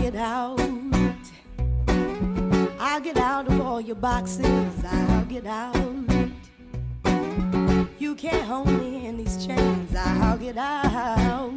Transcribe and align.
get 0.00 0.16
out. 0.16 0.58
I'll 2.78 3.00
get 3.00 3.18
out 3.18 3.46
of 3.48 3.60
all 3.60 3.80
your 3.82 3.96
boxes. 3.96 4.72
I'll 4.84 5.24
get 5.26 5.46
out. 5.46 5.76
You 7.98 8.14
can't 8.14 8.42
hold 8.44 8.68
me 8.68 9.06
in 9.06 9.18
these 9.18 9.44
chains. 9.46 9.94
I'll 9.94 10.38
get 10.38 10.56
out. 10.56 11.52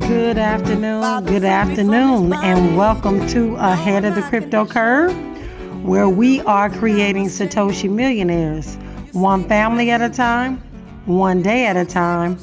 Good 0.00 0.36
afternoon, 0.36 1.24
good 1.24 1.44
afternoon, 1.44 2.34
and 2.34 2.76
welcome 2.76 3.26
to 3.28 3.56
Ahead 3.56 4.04
of 4.04 4.14
the 4.14 4.22
Crypto 4.22 4.66
Curve, 4.66 5.14
where 5.82 6.10
we 6.10 6.42
are 6.42 6.68
creating 6.68 7.26
Satoshi 7.26 7.90
millionaires, 7.90 8.76
one 9.12 9.48
family 9.48 9.90
at 9.90 10.02
a 10.02 10.10
time, 10.10 10.58
one 11.06 11.40
day 11.42 11.66
at 11.66 11.76
a 11.76 11.86
time, 11.86 12.38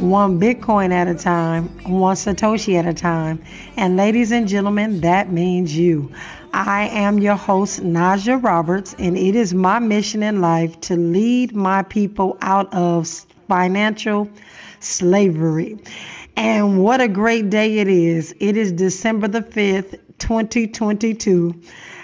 one 0.00 0.40
Bitcoin 0.40 0.92
at 0.92 1.08
a 1.08 1.14
time, 1.14 1.68
one 1.84 2.16
Satoshi 2.16 2.78
at 2.78 2.86
a 2.86 2.94
time. 2.94 3.42
And 3.76 3.96
ladies 3.96 4.32
and 4.32 4.48
gentlemen, 4.48 5.02
that 5.02 5.30
means 5.30 5.76
you. 5.76 6.10
I 6.52 6.88
am 6.88 7.18
your 7.18 7.36
host, 7.36 7.80
Najah 7.80 8.42
Roberts, 8.42 8.94
and 8.98 9.16
it 9.16 9.36
is 9.36 9.52
my 9.52 9.78
mission 9.78 10.22
in 10.22 10.40
life 10.40 10.80
to 10.82 10.96
lead 10.96 11.54
my 11.54 11.82
people 11.82 12.38
out 12.40 12.72
of 12.72 13.08
financial 13.48 14.28
slavery. 14.80 15.78
And 16.34 16.82
what 16.82 17.00
a 17.00 17.08
great 17.08 17.50
day 17.50 17.78
it 17.78 17.88
is. 17.88 18.34
It 18.40 18.56
is 18.56 18.72
December 18.72 19.28
the 19.28 19.42
5th, 19.42 20.00
2022. 20.18 21.60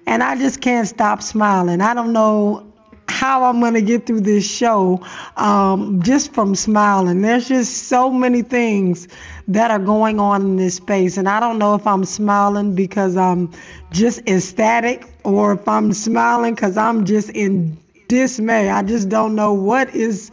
And 0.07 0.23
I 0.23 0.37
just 0.37 0.61
can't 0.61 0.87
stop 0.87 1.23
smiling. 1.23 1.81
I 1.81 1.95
don't 1.95 2.13
know 2.13 2.66
how 3.09 3.45
I'm 3.45 3.61
going 3.61 3.75
to 3.75 3.83
get 3.83 4.07
through 4.07 4.21
this 4.21 4.49
show 4.49 5.05
um, 5.37 6.03
just 6.03 6.35
from 6.35 6.55
smiling. 6.55 7.23
There's 7.23 7.49
just 7.49 7.85
so 7.85 8.11
many 8.11 8.43
things 8.43 9.09
that 9.49 9.71
are 9.71 9.79
going 9.79 10.21
on 10.21 10.43
in 10.43 10.57
this 10.57 10.77
space. 10.77 11.17
And 11.17 11.29
I 11.29 11.41
don't 11.41 11.59
know 11.59 11.75
if 11.75 11.87
I'm 11.87 12.05
smiling 12.05 12.75
because 12.75 13.17
I'm 13.17 13.53
just 13.91 14.29
ecstatic 14.29 15.07
or 15.25 15.53
if 15.53 15.69
I'm 15.69 15.93
smiling 15.93 16.55
because 16.55 16.77
I'm 16.77 17.05
just 17.05 17.31
in 17.31 17.79
dismay. 18.09 18.71
I 18.71 18.83
just 18.83 19.09
don't 19.09 19.35
know 19.35 19.53
what 19.55 19.95
is 19.95 20.31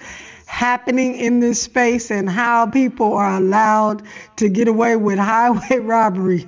happening 0.53 1.15
in 1.15 1.39
this 1.39 1.59
space 1.59 2.11
and 2.11 2.29
how 2.29 2.67
people 2.67 3.15
are 3.15 3.37
allowed 3.37 4.03
to 4.35 4.47
get 4.49 4.67
away 4.67 4.95
with 4.95 5.17
highway 5.17 5.77
robbery. 5.81 6.45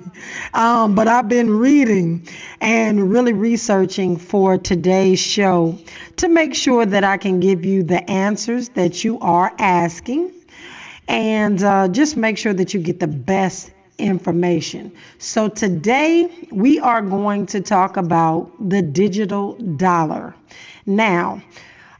Um, 0.54 0.94
but 0.94 1.08
I've 1.08 1.28
been 1.28 1.50
reading 1.50 2.28
and 2.60 3.10
really 3.10 3.32
researching 3.32 4.16
for 4.16 4.58
today's 4.58 5.18
show 5.18 5.76
to 6.18 6.28
make 6.28 6.54
sure 6.54 6.86
that 6.86 7.02
I 7.02 7.16
can 7.16 7.40
give 7.40 7.64
you 7.64 7.82
the 7.82 8.08
answers 8.08 8.68
that 8.70 9.02
you 9.02 9.18
are 9.18 9.52
asking 9.58 10.32
and 11.08 11.60
uh, 11.64 11.88
just 11.88 12.16
make 12.16 12.38
sure 12.38 12.54
that 12.54 12.74
you 12.74 12.80
get 12.80 13.00
the 13.00 13.08
best 13.08 13.72
information. 13.98 14.92
So 15.18 15.48
today 15.48 16.30
we 16.52 16.78
are 16.78 17.02
going 17.02 17.46
to 17.46 17.60
talk 17.60 17.96
about 17.96 18.52
the 18.70 18.82
digital 18.82 19.54
dollar. 19.54 20.36
Now, 20.86 21.42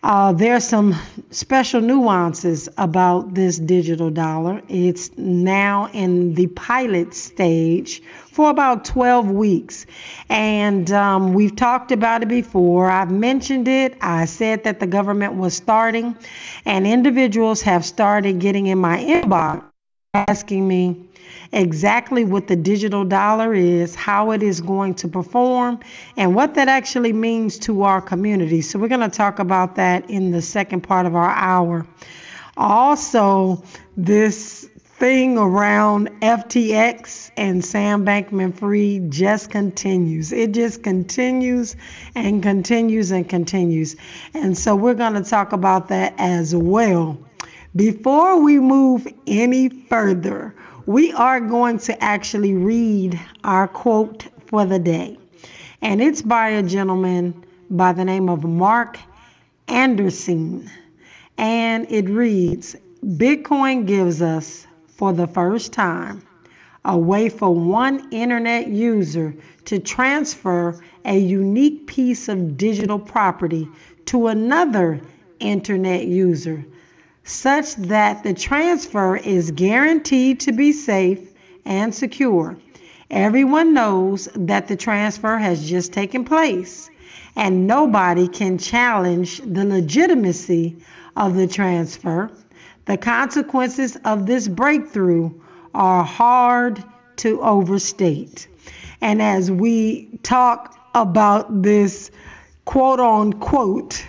uh, 0.07 0.33
are 0.41 0.61
some 0.61 0.95
special 1.33 1.81
nuances 1.81 2.69
about 2.79 3.35
this 3.35 3.59
digital 3.59 4.09
dollar. 4.09 4.63
It's 4.69 5.11
now 5.19 5.89
in 5.93 6.35
the 6.35 6.47
pilot 6.47 7.13
stage 7.13 8.05
for 8.31 8.49
about 8.49 8.85
12 8.85 9.33
weeks. 9.33 9.85
And 10.29 10.89
um, 10.93 11.35
we've 11.35 11.57
talked 11.57 11.91
about 11.91 12.23
it 12.23 12.29
before. 12.29 12.89
I've 12.89 13.11
mentioned 13.11 13.67
it. 13.67 13.97
I 14.01 14.27
said 14.27 14.63
that 14.63 14.79
the 14.79 14.87
government 14.87 15.35
was 15.35 15.55
starting, 15.55 16.17
and 16.65 16.87
individuals 16.87 17.63
have 17.63 17.85
started 17.85 18.39
getting 18.39 18.69
in 18.69 18.79
my 18.79 18.99
inbox 18.99 19.65
asking 20.15 20.67
me 20.67 21.06
exactly 21.53 22.25
what 22.25 22.47
the 22.47 22.57
digital 22.57 23.05
dollar 23.05 23.55
is, 23.55 23.95
how 23.95 24.33
it 24.33 24.43
is 24.43 24.61
going 24.61 24.95
to 24.95 25.09
perform, 25.09 25.81
and 26.17 26.35
what 26.35 26.55
that 26.55 26.69
actually 26.69 27.13
means 27.13 27.59
to 27.61 27.83
our 27.83 28.01
community. 28.01 28.63
So, 28.63 28.79
we're 28.79 28.89
going 28.89 29.09
to 29.09 29.17
talk 29.17 29.39
about 29.39 29.77
that 29.77 30.11
in 30.11 30.31
the 30.31 30.43
second 30.43 30.83
part 30.83 31.07
of 31.07 31.15
our 31.15 31.31
hour. 31.31 31.87
Also, 32.57 33.63
this 33.97 34.69
thing 34.99 35.37
around 35.37 36.09
FTX 36.23 37.31
and 37.37 37.63
Sam 37.63 38.07
Bankman 38.07 38.55
Fried 38.55 39.11
just 39.11 39.51
continues. 39.51 40.33
It 40.33 40.53
just 40.53 40.83
continues 40.83 41.77
and 42.15 42.43
continues 42.43 43.11
and 43.11 43.29
continues. 43.29 43.97
And 44.33 44.57
so 44.57 44.75
we're 44.75 44.95
going 44.95 45.13
to 45.15 45.23
talk 45.23 45.53
about 45.53 45.89
that 45.89 46.15
as 46.17 46.55
well. 46.55 47.19
Before 47.75 48.43
we 48.43 48.59
move 48.59 49.07
any 49.27 49.69
further, 49.69 50.55
we 50.87 51.13
are 51.13 51.41
going 51.41 51.79
to 51.79 52.03
actually 52.03 52.55
read 52.55 53.21
our 53.43 53.67
quote 53.67 54.29
for 54.47 54.65
the 54.65 54.79
day. 54.79 55.19
And 55.83 56.01
it's 56.01 56.23
by 56.23 56.51
a 56.51 56.63
gentleman 56.63 57.45
by 57.69 57.93
the 57.93 58.05
name 58.05 58.29
of 58.29 58.45
Marc 58.45 58.99
Andreessen. 59.67 60.71
And 61.37 61.91
it 61.91 62.09
reads 62.09 62.77
Bitcoin 63.05 63.87
gives 63.87 64.23
us, 64.23 64.65
for 64.87 65.13
the 65.13 65.27
first 65.27 65.73
time, 65.73 66.23
a 66.85 66.97
way 66.97 67.29
for 67.29 67.53
one 67.53 68.09
internet 68.13 68.69
user 68.69 69.35
to 69.65 69.81
transfer 69.81 70.81
a 71.05 71.19
unique 71.19 71.89
piece 71.89 72.29
of 72.29 72.57
digital 72.57 72.99
property 73.01 73.69
to 74.07 74.29
another 74.29 75.01
internet 75.41 76.07
user 76.07 76.65
such 77.27 77.75
that 77.75 78.23
the 78.23 78.33
transfer 78.33 79.17
is 79.17 79.51
guaranteed 79.51 80.41
to 80.41 80.53
be 80.53 80.73
safe 80.73 81.33
and 81.65 81.95
secure. 81.95 82.57
Everyone 83.11 83.75
knows 83.75 84.29
that 84.35 84.69
the 84.69 84.77
transfer 84.77 85.37
has 85.37 85.69
just 85.69 85.93
taken 85.93 86.25
place, 86.25 86.89
and 87.35 87.67
nobody 87.67 88.29
can 88.29 88.59
challenge 88.59 89.41
the 89.41 89.65
legitimacy 89.65 90.77
of 91.17 91.35
the 91.35 91.49
transfer. 91.49 92.31
The 92.85 92.97
consequences 92.97 93.97
of 94.05 94.27
this 94.27 94.47
breakthrough 94.47 95.33
are 95.75 96.05
hard 96.05 96.83
to 97.17 97.41
overstate. 97.43 98.47
And 99.01 99.21
as 99.21 99.51
we 99.51 100.19
talk 100.23 100.79
about 100.95 101.63
this 101.63 102.11
quote 102.65 103.01
unquote 103.01 104.05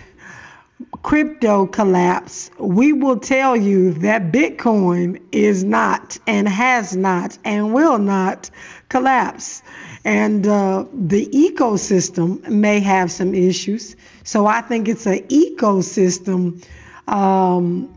crypto 1.02 1.66
collapse, 1.66 2.50
we 2.58 2.92
will 2.92 3.18
tell 3.18 3.56
you 3.56 3.92
that 3.94 4.32
Bitcoin 4.32 5.20
is 5.32 5.64
not 5.64 6.18
and 6.26 6.48
has 6.48 6.96
not 6.96 7.38
and 7.44 7.72
will 7.72 7.98
not 7.98 8.50
collapse. 8.88 9.62
And 10.04 10.46
uh, 10.46 10.86
the 10.92 11.26
ecosystem 11.26 12.46
may 12.48 12.80
have 12.80 13.10
some 13.10 13.34
issues. 13.34 13.96
So 14.24 14.46
I 14.46 14.60
think 14.60 14.88
it's 14.88 15.06
an 15.06 15.20
ecosystem. 15.28 16.64
Um, 17.06 17.94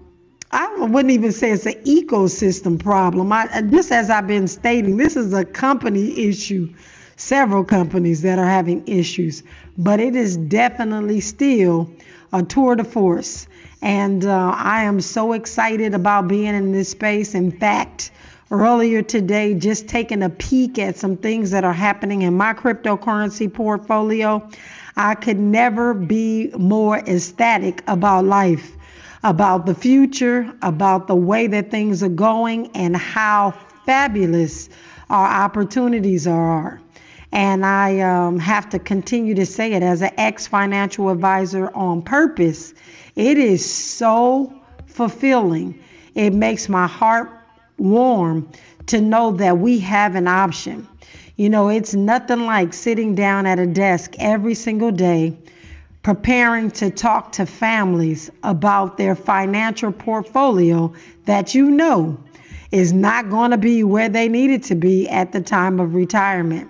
I 0.51 0.75
wouldn't 0.79 1.11
even 1.11 1.31
say 1.31 1.51
it's 1.51 1.65
an 1.65 1.81
ecosystem 1.85 2.79
problem. 2.79 3.31
I, 3.31 3.61
just 3.61 3.91
as 3.91 4.09
I've 4.09 4.27
been 4.27 4.47
stating, 4.47 4.97
this 4.97 5.15
is 5.15 5.33
a 5.33 5.45
company 5.45 6.27
issue. 6.27 6.73
Several 7.15 7.63
companies 7.63 8.23
that 8.23 8.39
are 8.39 8.47
having 8.47 8.87
issues, 8.87 9.43
but 9.77 9.99
it 9.99 10.15
is 10.15 10.37
definitely 10.37 11.19
still 11.19 11.87
a 12.33 12.43
tour 12.43 12.75
de 12.75 12.83
force. 12.83 13.47
And 13.81 14.25
uh, 14.25 14.53
I 14.55 14.83
am 14.83 15.01
so 15.01 15.33
excited 15.33 15.93
about 15.93 16.27
being 16.27 16.53
in 16.53 16.71
this 16.71 16.89
space. 16.89 17.33
In 17.33 17.51
fact, 17.51 18.11
earlier 18.51 19.01
today, 19.01 19.53
just 19.53 19.87
taking 19.87 20.21
a 20.23 20.29
peek 20.29 20.77
at 20.77 20.97
some 20.97 21.17
things 21.17 21.51
that 21.51 21.63
are 21.63 21.73
happening 21.73 22.21
in 22.21 22.35
my 22.35 22.53
cryptocurrency 22.53 23.51
portfolio, 23.51 24.47
I 24.95 25.15
could 25.15 25.39
never 25.39 25.93
be 25.93 26.51
more 26.57 26.97
ecstatic 26.97 27.81
about 27.87 28.25
life, 28.25 28.71
about 29.23 29.65
the 29.65 29.73
future, 29.73 30.53
about 30.61 31.07
the 31.07 31.15
way 31.15 31.47
that 31.47 31.71
things 31.71 32.03
are 32.03 32.09
going, 32.09 32.71
and 32.75 32.95
how 32.95 33.51
fabulous 33.85 34.69
our 35.09 35.25
opportunities 35.25 36.27
are. 36.27 36.81
And 37.31 37.65
I 37.65 37.99
um, 37.99 38.39
have 38.39 38.69
to 38.69 38.79
continue 38.79 39.35
to 39.35 39.45
say 39.45 39.73
it 39.73 39.83
as 39.83 40.01
an 40.01 40.11
ex 40.17 40.47
financial 40.47 41.09
advisor 41.09 41.73
on 41.73 42.01
purpose. 42.01 42.73
It 43.15 43.37
is 43.37 43.69
so 43.69 44.53
fulfilling. 44.85 45.81
It 46.13 46.33
makes 46.33 46.67
my 46.67 46.87
heart 46.87 47.31
warm 47.77 48.49
to 48.87 48.99
know 48.99 49.31
that 49.31 49.57
we 49.57 49.79
have 49.79 50.15
an 50.15 50.27
option. 50.27 50.87
You 51.37 51.49
know, 51.49 51.69
it's 51.69 51.93
nothing 51.93 52.45
like 52.45 52.73
sitting 52.73 53.15
down 53.15 53.45
at 53.45 53.59
a 53.59 53.65
desk 53.65 54.15
every 54.19 54.53
single 54.53 54.91
day 54.91 55.37
preparing 56.03 56.71
to 56.71 56.89
talk 56.89 57.31
to 57.33 57.45
families 57.45 58.31
about 58.43 58.97
their 58.97 59.15
financial 59.15 59.91
portfolio 59.91 60.93
that 61.25 61.53
you 61.53 61.69
know 61.69 62.17
is 62.71 62.91
not 62.91 63.29
going 63.29 63.51
to 63.51 63.57
be 63.57 63.83
where 63.83 64.09
they 64.09 64.27
need 64.27 64.49
it 64.49 64.63
to 64.63 64.75
be 64.75 65.07
at 65.09 65.31
the 65.31 65.41
time 65.41 65.79
of 65.79 65.93
retirement. 65.93 66.69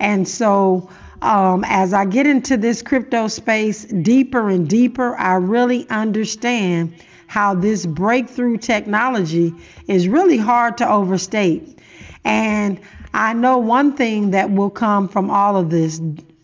And 0.00 0.26
so, 0.28 0.90
um, 1.22 1.64
as 1.66 1.92
I 1.92 2.04
get 2.04 2.26
into 2.26 2.56
this 2.56 2.82
crypto 2.82 3.28
space 3.28 3.84
deeper 3.84 4.48
and 4.48 4.68
deeper, 4.68 5.16
I 5.16 5.34
really 5.34 5.88
understand 5.90 6.94
how 7.26 7.54
this 7.54 7.84
breakthrough 7.84 8.56
technology 8.56 9.52
is 9.86 10.08
really 10.08 10.38
hard 10.38 10.78
to 10.78 10.88
overstate. 10.88 11.78
And 12.24 12.80
I 13.12 13.32
know 13.32 13.58
one 13.58 13.96
thing 13.96 14.30
that 14.30 14.50
will 14.50 14.70
come 14.70 15.08
from 15.08 15.30
all 15.30 15.56
of 15.56 15.70
this 15.70 16.00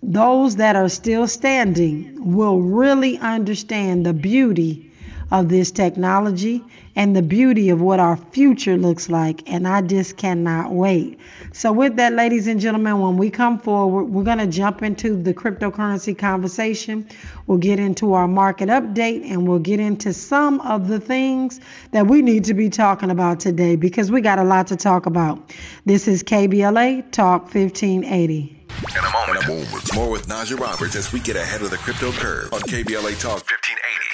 those 0.06 0.56
that 0.56 0.76
are 0.76 0.90
still 0.90 1.26
standing 1.26 2.34
will 2.34 2.60
really 2.60 3.18
understand 3.18 4.04
the 4.04 4.12
beauty 4.12 4.92
of 5.30 5.48
this 5.48 5.70
technology 5.70 6.62
and 6.94 7.16
the 7.16 7.22
beauty 7.22 7.70
of 7.70 7.80
what 7.80 8.00
our 8.00 8.16
future 8.16 8.76
looks 8.76 9.08
like. 9.08 9.50
And 9.50 9.66
I 9.66 9.80
just 9.80 10.16
cannot 10.16 10.72
wait. 10.72 11.18
So, 11.56 11.70
with 11.70 11.94
that, 11.96 12.14
ladies 12.14 12.48
and 12.48 12.60
gentlemen, 12.60 12.98
when 12.98 13.16
we 13.16 13.30
come 13.30 13.60
forward, 13.60 14.06
we're 14.06 14.24
going 14.24 14.38
to 14.38 14.48
jump 14.48 14.82
into 14.82 15.14
the 15.22 15.32
cryptocurrency 15.32 16.18
conversation. 16.18 17.06
We'll 17.46 17.58
get 17.58 17.78
into 17.78 18.14
our 18.14 18.26
market 18.26 18.70
update 18.70 19.30
and 19.30 19.46
we'll 19.46 19.60
get 19.60 19.78
into 19.78 20.12
some 20.12 20.60
of 20.62 20.88
the 20.88 20.98
things 20.98 21.60
that 21.92 22.08
we 22.08 22.22
need 22.22 22.42
to 22.46 22.54
be 22.54 22.70
talking 22.70 23.08
about 23.08 23.38
today 23.38 23.76
because 23.76 24.10
we 24.10 24.20
got 24.20 24.40
a 24.40 24.42
lot 24.42 24.66
to 24.66 24.76
talk 24.76 25.06
about. 25.06 25.54
This 25.84 26.08
is 26.08 26.24
KBLA 26.24 27.12
Talk 27.12 27.42
1580. 27.42 28.66
In 28.68 28.96
a 28.96 29.12
moment, 29.12 29.38
in 29.38 29.44
a 29.44 29.48
moment. 29.48 29.94
more 29.94 30.10
with 30.10 30.26
Najah 30.26 30.58
Roberts 30.58 30.96
as 30.96 31.12
we 31.12 31.20
get 31.20 31.36
ahead 31.36 31.62
of 31.62 31.70
the 31.70 31.76
crypto 31.76 32.10
curve 32.10 32.52
on 32.52 32.62
KBLA 32.62 33.20
Talk 33.20 33.44
1580. 33.46 34.04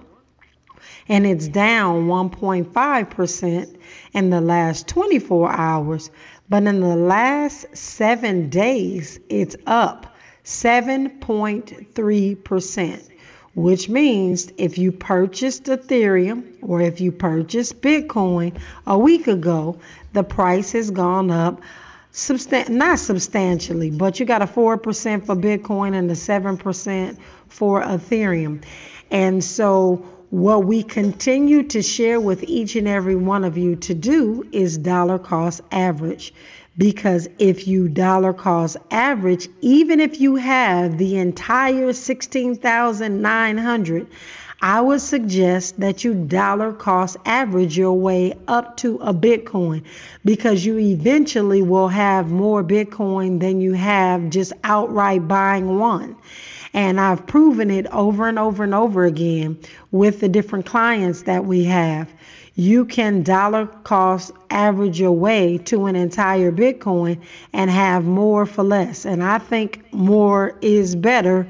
And 1.08 1.26
it's 1.26 1.48
down 1.48 2.08
1.5% 2.08 3.78
in 4.12 4.30
the 4.30 4.42
last 4.42 4.90
24 4.90 5.50
hours. 5.50 6.12
But 6.50 6.64
in 6.64 6.82
the 6.82 6.98
last 6.98 7.78
seven 7.78 8.50
days, 8.50 9.22
it's 9.30 9.56
up 9.66 10.18
7.3%, 10.44 13.10
which 13.58 13.90
means 13.90 14.52
if 14.60 14.78
you 14.78 14.92
purchased 14.92 15.64
Ethereum 15.64 16.44
or 16.62 16.80
if 16.80 17.02
you 17.02 17.12
purchased 17.12 17.82
Bitcoin 17.82 18.56
a 18.86 18.96
week 18.96 19.26
ago, 19.26 19.80
the 20.14 20.24
price 20.24 20.74
has 20.74 20.92
gone 20.92 21.32
up 21.32 21.60
substan- 22.14 22.70
not 22.70 23.00
substantially, 23.00 23.90
but 23.90 24.20
you 24.20 24.28
got 24.28 24.44
a 24.44 24.46
4% 24.46 25.26
for 25.26 25.36
Bitcoin 25.36 25.96
and 25.96 26.12
a 26.12 26.14
7% 26.14 27.18
for 27.48 27.82
Ethereum. 27.82 28.64
And 29.10 29.44
so 29.44 30.06
what 30.30 30.64
we 30.64 30.84
continue 30.84 31.64
to 31.64 31.82
share 31.82 32.22
with 32.22 32.44
each 32.44 32.76
and 32.76 32.88
every 32.88 33.16
one 33.16 33.44
of 33.44 33.58
you 33.58 33.76
to 33.78 33.96
do 33.96 34.48
is 34.52 34.78
dollar 34.78 35.18
cost 35.18 35.62
average. 35.72 36.32
Because 36.78 37.28
if 37.40 37.68
you 37.68 37.90
dollar 37.90 38.34
cost 38.34 38.78
average, 38.92 39.50
even 39.62 40.00
if 40.00 40.22
you 40.22 40.36
have 40.36 40.98
the 40.98 41.18
entire 41.18 41.92
16,900, 41.92 44.08
I 44.62 44.82
would 44.82 45.02
suggest 45.02 45.80
that 45.80 46.04
you 46.04 46.16
dollar 46.16 46.74
cost 46.74 47.18
average 47.26 47.78
your 47.78 47.94
way 47.94 48.34
up 48.48 48.78
to 48.78 48.96
a 48.98 49.14
Bitcoin 49.14 49.84
because 50.26 50.66
you 50.66 50.80
eventually 50.80 51.62
will 51.62 51.90
have 51.90 52.32
more 52.32 52.64
Bitcoin 52.64 53.40
than 53.40 53.62
you 53.62 53.74
have 53.74 54.32
just 54.32 54.54
outright 54.64 55.28
buying 55.28 55.78
one. 55.78 56.16
And 56.74 57.00
I've 57.00 57.28
proven 57.28 57.70
it 57.70 57.86
over 57.88 58.28
and 58.28 58.40
over 58.40 58.64
and 58.64 58.74
over 58.74 59.06
again 59.06 59.60
with 59.92 60.22
the 60.22 60.30
different 60.30 60.66
clients 60.66 61.24
that 61.24 61.46
we 61.46 61.66
have. 61.66 62.12
You 62.58 62.86
can 62.86 63.22
dollar 63.22 63.68
cost 63.68 64.32
average 64.50 65.00
your 65.00 65.12
way 65.12 65.60
to 65.66 65.86
an 65.86 65.96
entire 65.96 66.52
Bitcoin 66.52 67.22
and 67.54 67.70
have 67.70 68.04
more 68.04 68.48
for 68.48 68.64
less. 68.64 69.06
And 69.06 69.24
I 69.24 69.38
think 69.38 69.94
more 69.94 70.58
is 70.62 70.96
better 70.96 71.48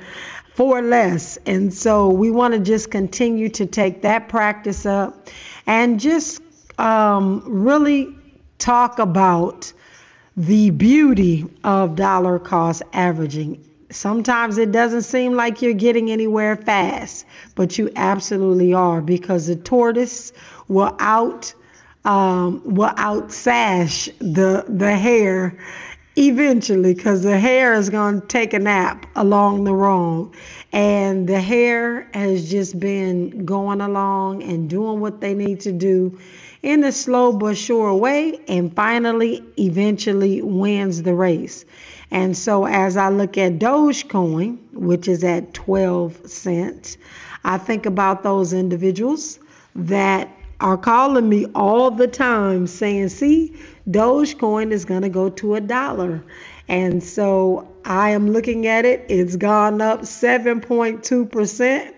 for 0.54 0.82
less. 0.82 1.38
And 1.46 1.74
so 1.74 2.10
we 2.10 2.30
want 2.30 2.56
to 2.56 2.60
just 2.60 2.92
continue 2.92 3.48
to 3.50 3.66
take 3.66 4.02
that 4.02 4.28
practice 4.28 4.86
up 4.86 5.30
and 5.66 5.98
just 5.98 6.42
um, 6.78 7.42
really 7.46 8.14
talk 8.58 9.00
about 9.00 9.72
the 10.36 10.72
beauty 10.72 11.46
of 11.64 11.96
dollar 11.96 12.38
cost 12.38 12.84
averaging. 12.92 13.64
Sometimes 13.90 14.58
it 14.58 14.72
doesn't 14.72 15.04
seem 15.04 15.34
like 15.34 15.62
you're 15.62 15.74
getting 15.74 16.12
anywhere 16.12 16.58
fast, 16.58 17.26
but 17.56 17.78
you 17.78 17.90
absolutely 17.96 18.74
are 18.74 19.02
because 19.02 19.48
the 19.48 19.56
tortoise 19.56 20.34
will 20.68 20.96
out 21.00 21.54
um, 22.04 22.62
will 22.64 22.90
outsash 22.90 24.12
the 24.20 24.66
the 24.68 24.96
hare 24.96 25.58
eventually 26.18 26.96
because 26.96 27.22
the 27.22 27.38
hare 27.38 27.74
is 27.74 27.90
going 27.90 28.22
to 28.22 28.28
take 28.28 28.54
a 28.54 28.60
nap 28.60 29.06
along 29.16 29.64
the 29.64 29.74
road. 29.74 30.32
And 30.74 31.28
the 31.28 31.40
hare 31.40 32.10
has 32.14 32.50
just 32.50 32.80
been 32.80 33.46
going 33.46 33.82
along 33.82 34.44
and 34.44 34.70
doing 34.70 35.00
what 35.00 35.22
they 35.22 35.34
need 35.34 35.62
to 35.62 35.72
do 35.72 36.20
in 36.64 36.84
a 36.84 36.92
slow 36.92 37.34
but 37.34 37.56
sure 37.56 37.94
way 37.94 38.40
and 38.48 38.76
finally 38.76 39.44
eventually 39.58 40.42
wins 40.42 41.04
the 41.04 41.14
race 41.14 41.66
and 42.12 42.38
so 42.38 42.66
as 42.66 42.98
i 42.98 43.10
look 43.10 43.38
at 43.38 43.54
dogecoin 43.60 44.58
which 44.74 45.08
is 45.08 45.24
at 45.24 45.54
12 45.54 46.30
cents 46.30 46.98
i 47.44 47.58
think 47.58 47.86
about 47.86 48.24
those 48.24 48.54
individuals 48.54 49.40
that 49.76 50.30
are 50.60 50.78
calling 50.78 51.30
me 51.30 51.46
all 51.54 51.92
the 51.92 52.08
time 52.08 52.66
saying, 52.66 53.10
see, 53.10 53.54
Dogecoin 53.90 54.72
is 54.72 54.86
going 54.86 55.04
to 55.04 55.10
go 55.10 55.30
to 55.30 55.56
a 55.56 55.62
dollar. 55.62 56.24
And 56.68 57.04
so 57.04 57.68
I 57.88 58.10
am 58.10 58.32
looking 58.32 58.68
at 58.68 58.84
it, 58.84 59.06
it's 59.08 59.38
gone 59.38 59.80
up 59.82 60.02
7.2%. 60.02 61.94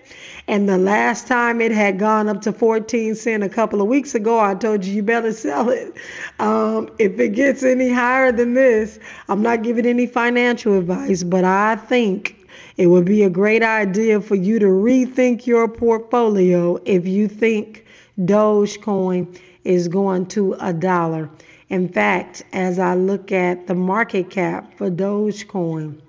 And 0.48 0.70
the 0.70 0.78
last 0.78 1.28
time 1.28 1.62
it 1.62 1.72
had 1.72 1.98
gone 1.98 2.30
up 2.30 2.42
to 2.44 2.54
14 2.54 3.16
cent 3.16 3.44
a 3.44 3.50
couple 3.50 3.82
of 3.82 3.88
weeks 3.88 4.14
ago, 4.14 4.40
I 4.40 4.54
told 4.54 4.86
you 4.86 4.94
you 4.94 5.02
better 5.02 5.34
sell 5.34 5.70
it. 5.70 5.96
Um, 6.38 6.92
if 7.00 7.20
it 7.20 7.30
gets 7.30 7.64
any 7.64 7.92
higher 7.92 8.32
than 8.32 8.54
this, 8.54 9.00
I'm 9.30 9.42
not 9.42 9.64
giving 9.64 9.88
any 9.88 10.06
financial 10.06 10.78
advice, 10.78 11.24
but 11.24 11.44
I 11.44 11.76
think 11.76 12.36
it 12.78 12.86
would 12.86 13.06
be 13.06 13.24
a 13.24 13.30
great 13.30 13.64
idea 13.64 14.22
for 14.22 14.36
you 14.36 14.60
to 14.60 14.68
rethink 14.68 15.48
your 15.48 15.68
portfolio 15.68 16.80
if 16.86 17.08
you 17.08 17.28
think 17.28 17.88
Dogecoin 18.20 19.40
is 19.64 19.88
going 19.88 20.28
to 20.28 20.54
a 20.60 20.72
dollar. 20.72 21.32
In 21.70 21.88
fact, 21.88 22.44
as 22.52 22.80
I 22.80 22.96
look 22.96 23.32
at 23.32 23.68
the 23.68 23.76
market 23.76 24.30
cap 24.30 24.74
for 24.78 24.90
Dogecoin, 24.90 26.02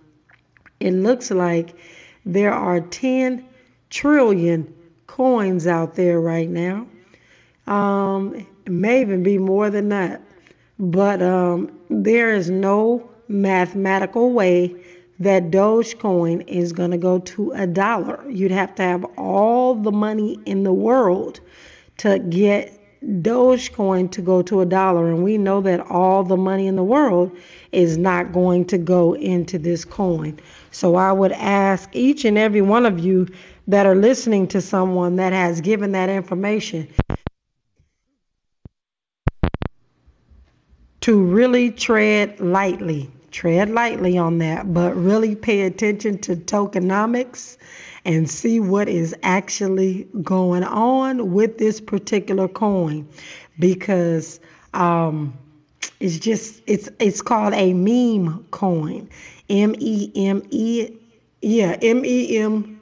it 0.81 0.93
looks 0.93 1.31
like 1.31 1.75
There 2.25 2.52
are 2.52 2.81
10 2.81 3.45
trillion 3.90 4.73
coins 5.07 5.67
out 5.67 5.95
there 5.95 6.21
right 6.21 6.49
now. 6.49 6.87
Um, 7.67 8.35
it 8.67 8.73
may 8.73 9.00
even 9.00 9.23
be 9.23 9.38
more 9.38 9.71
than 9.71 9.88
that. 9.90 10.23
But 10.79 11.23
um, 11.23 11.71
there 11.88 12.35
is 12.35 12.50
no 12.50 13.11
mathematical 13.29 14.33
way 14.33 14.75
that 15.19 15.50
Dogecoin 15.50 16.47
is 16.49 16.73
going 16.73 16.90
to 16.90 16.99
go 16.99 17.19
to 17.21 17.52
a 17.52 17.67
dollar. 17.67 18.25
You'd 18.31 18.50
have 18.50 18.75
to 18.76 18.83
have 18.83 19.05
all 19.19 19.75
the 19.75 19.93
money 19.93 20.38
in 20.47 20.62
the 20.62 20.73
world 20.73 21.40
to 21.99 22.19
get 22.19 22.80
Dogecoin 23.04 24.11
to 24.12 24.23
go 24.23 24.42
to 24.42 24.61
a 24.61 24.66
dollar. 24.66 25.09
And 25.09 25.25
we 25.25 25.38
know 25.38 25.61
that 25.62 25.80
all 25.80 26.23
the 26.23 26.37
money 26.37 26.66
in 26.66 26.76
the 26.76 26.85
world 26.85 27.37
is 27.73 27.97
not 27.97 28.33
going 28.33 28.66
to 28.66 28.78
go 28.78 29.14
into 29.14 29.59
this 29.59 29.85
coin. 29.85 30.38
So 30.71 30.97
I 30.97 31.12
would 31.12 31.33
ask 31.33 31.88
each 31.92 32.25
and 32.25 32.37
every 32.37 32.62
one 32.62 32.87
of 32.87 32.99
you 32.99 33.28
that 33.69 33.87
are 33.87 33.95
listening 33.95 34.49
to 34.49 34.61
someone 34.61 35.16
that 35.16 35.33
has 35.33 35.61
given 35.61 35.92
that 35.92 36.09
information 36.09 36.88
to 41.00 41.23
really 41.23 41.71
tread 41.71 42.40
lightly 42.40 43.11
tread 43.31 43.71
lightly 43.71 44.19
on 44.19 44.39
that, 44.39 44.73
but 44.73 44.95
really 44.97 45.35
pay 45.35 45.63
attention 45.63 46.19
to 46.19 46.37
tokenomics 46.37 47.57
and 48.05 48.29
see 48.29 48.61
what 48.61 48.89
is 48.89 49.15
actually 49.23 50.09
going 50.23 50.65
on 50.65 51.33
with 51.33 51.59
this 51.59 51.81
particular 51.81 52.49
coin. 52.49 53.09
Because 53.59 54.41
um, 54.73 55.37
it's 56.01 56.19
just 56.19 56.63
it's 56.67 56.89
it's 56.99 57.23
called 57.23 57.55
a 57.55 57.73
meme 57.75 58.45
coin. 58.51 59.09
M 59.49 59.75
e 59.79 60.11
m 60.15 60.43
e 60.51 60.91
yeah 61.43 61.77
m 61.83 62.05
e 62.05 62.39
m 62.39 62.81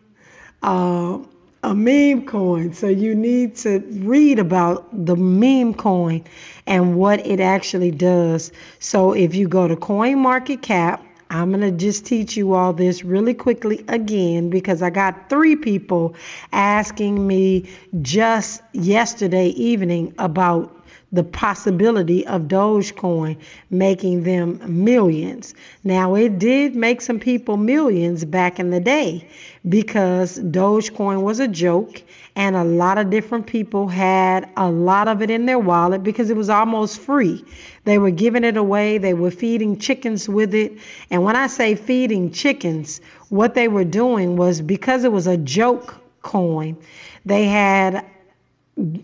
uh, 0.63 1.19
a 1.69 1.75
meme 1.75 2.25
coin. 2.25 2.73
So 2.73 2.89
you 2.89 3.15
need 3.15 3.57
to 3.57 3.81
read 4.01 4.39
about 4.39 4.89
the 5.05 5.17
meme 5.17 5.75
coin 5.75 6.25
and 6.67 6.97
what 6.97 7.27
it 7.27 7.41
actually 7.41 7.91
does. 7.91 8.51
So 8.79 9.13
if 9.13 9.35
you 9.35 9.49
go 9.49 9.69
to 9.69 9.77
Coin 9.77 10.19
Market 10.19 10.63
Cap, 10.63 11.05
I'm 11.31 11.51
going 11.51 11.61
to 11.61 11.71
just 11.71 12.07
teach 12.07 12.39
you 12.39 12.55
all 12.55 12.73
this 12.73 13.05
really 13.05 13.35
quickly 13.35 13.85
again 13.89 14.49
because 14.49 14.81
I 14.81 14.89
got 14.89 15.29
three 15.29 15.57
people 15.57 16.15
asking 16.53 17.27
me 17.27 17.69
just 18.01 18.63
yesterday 18.73 19.49
evening 19.49 20.15
about 20.19 20.78
the 21.11 21.25
possibility 21.25 22.27
of 22.27 22.43
Dogecoin 22.43 23.39
making 23.71 24.25
them 24.25 24.61
millions. 24.85 25.55
Now, 25.83 26.15
it 26.15 26.39
did 26.39 26.77
make 26.77 27.01
some 27.01 27.19
people 27.19 27.57
millions 27.57 28.25
back 28.27 28.61
in 28.61 28.71
the 28.71 28.81
day 28.81 29.27
because 29.69 30.39
Dogecoin 30.39 31.23
was 31.23 31.41
a 31.41 31.49
joke 31.49 32.03
and 32.37 32.55
a 32.57 32.65
lot 32.65 32.99
of 32.99 33.11
different 33.11 33.47
people 33.47 33.89
had 33.89 34.49
a 34.57 34.71
lot 34.71 35.09
of 35.09 35.23
it 35.23 35.31
in 35.31 35.47
their 35.47 35.59
wallet 35.59 36.03
because 36.03 36.29
it 36.29 36.37
was 36.37 36.51
almost 36.51 37.01
free. 37.01 37.43
They 37.85 37.99
were 37.99 38.11
giving 38.11 38.45
it 38.45 38.59
away, 38.59 38.99
they 38.99 39.15
were 39.15 39.31
feeding 39.31 39.79
chickens 39.79 40.29
with 40.29 40.55
it. 40.55 40.79
And 41.11 41.25
when 41.25 41.37
I 41.37 41.47
say 41.47 41.75
feeding 41.75 42.33
chickens, 42.33 43.01
what 43.31 43.55
they 43.55 43.69
were 43.69 43.85
doing 43.85 44.37
was 44.37 44.61
because 44.61 45.05
it 45.05 45.13
was 45.13 45.27
a 45.27 45.39
joke 45.39 45.97
coin, 46.21 46.77
they 47.25 47.47
had 47.47 48.05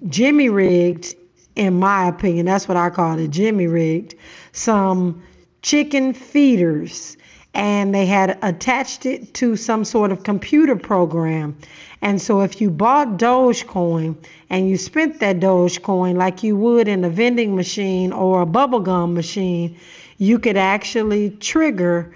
Jimmy 0.09 0.51
rigged 0.51 1.17
in 1.57 1.79
my 1.79 2.09
opinion, 2.09 2.47
that's 2.47 2.67
what 2.69 2.77
I 2.77 2.91
call 2.91 3.19
it, 3.19 3.31
Jimmy 3.31 3.67
rigged, 3.67 4.15
some 4.53 5.23
chicken 5.63 6.13
feeders 6.13 7.17
and 7.55 7.95
they 7.95 8.05
had 8.05 8.37
attached 8.43 9.07
it 9.07 9.33
to 9.35 9.55
some 9.55 9.85
sort 9.85 10.11
of 10.11 10.25
computer 10.25 10.75
program. 10.75 11.57
And 12.03 12.21
so 12.21 12.41
if 12.41 12.61
you 12.61 12.69
bought 12.69 13.17
Dogecoin 13.17 14.17
and 14.51 14.69
you 14.69 14.77
spent 14.77 15.21
that 15.21 15.39
Dogecoin 15.39 16.17
like 16.17 16.43
you 16.43 16.57
would 16.57 16.89
in 16.89 17.05
a 17.05 17.11
vending 17.11 17.55
machine 17.55 18.13
or 18.13 18.43
a 18.43 18.47
bubblegum 18.47 19.15
machine, 19.15 19.79
you 20.19 20.39
could 20.41 20.57
actually 20.57 21.31
trigger 21.31 22.13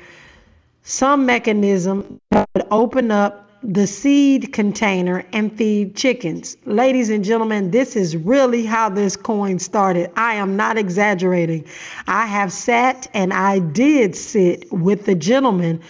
some 0.83 1.25
mechanism 1.25 2.21
that 2.30 2.49
would 2.54 2.66
open 2.71 3.12
up 3.12 3.48
the 3.62 3.87
seed 3.87 4.53
container 4.53 5.25
and 5.33 5.57
feed 5.57 5.97
chickens. 5.97 6.57
Ladies 6.65 7.11
and 7.11 7.25
gentlemen, 7.25 7.71
this 7.71 7.97
is 7.97 8.17
really 8.17 8.65
how 8.65 8.88
this 8.88 9.17
coin 9.17 9.59
started. 9.59 10.11
I 10.17 10.35
am 10.35 10.57
not 10.57 10.79
exaggerating. 10.79 11.65
I 12.07 12.27
have 12.27 12.53
sat 12.53 13.09
and 13.15 13.33
I 13.33 13.59
did 13.59 14.15
sit 14.15 14.73
with 14.73 15.07
the 15.07 15.17
gentleman, 15.17 15.81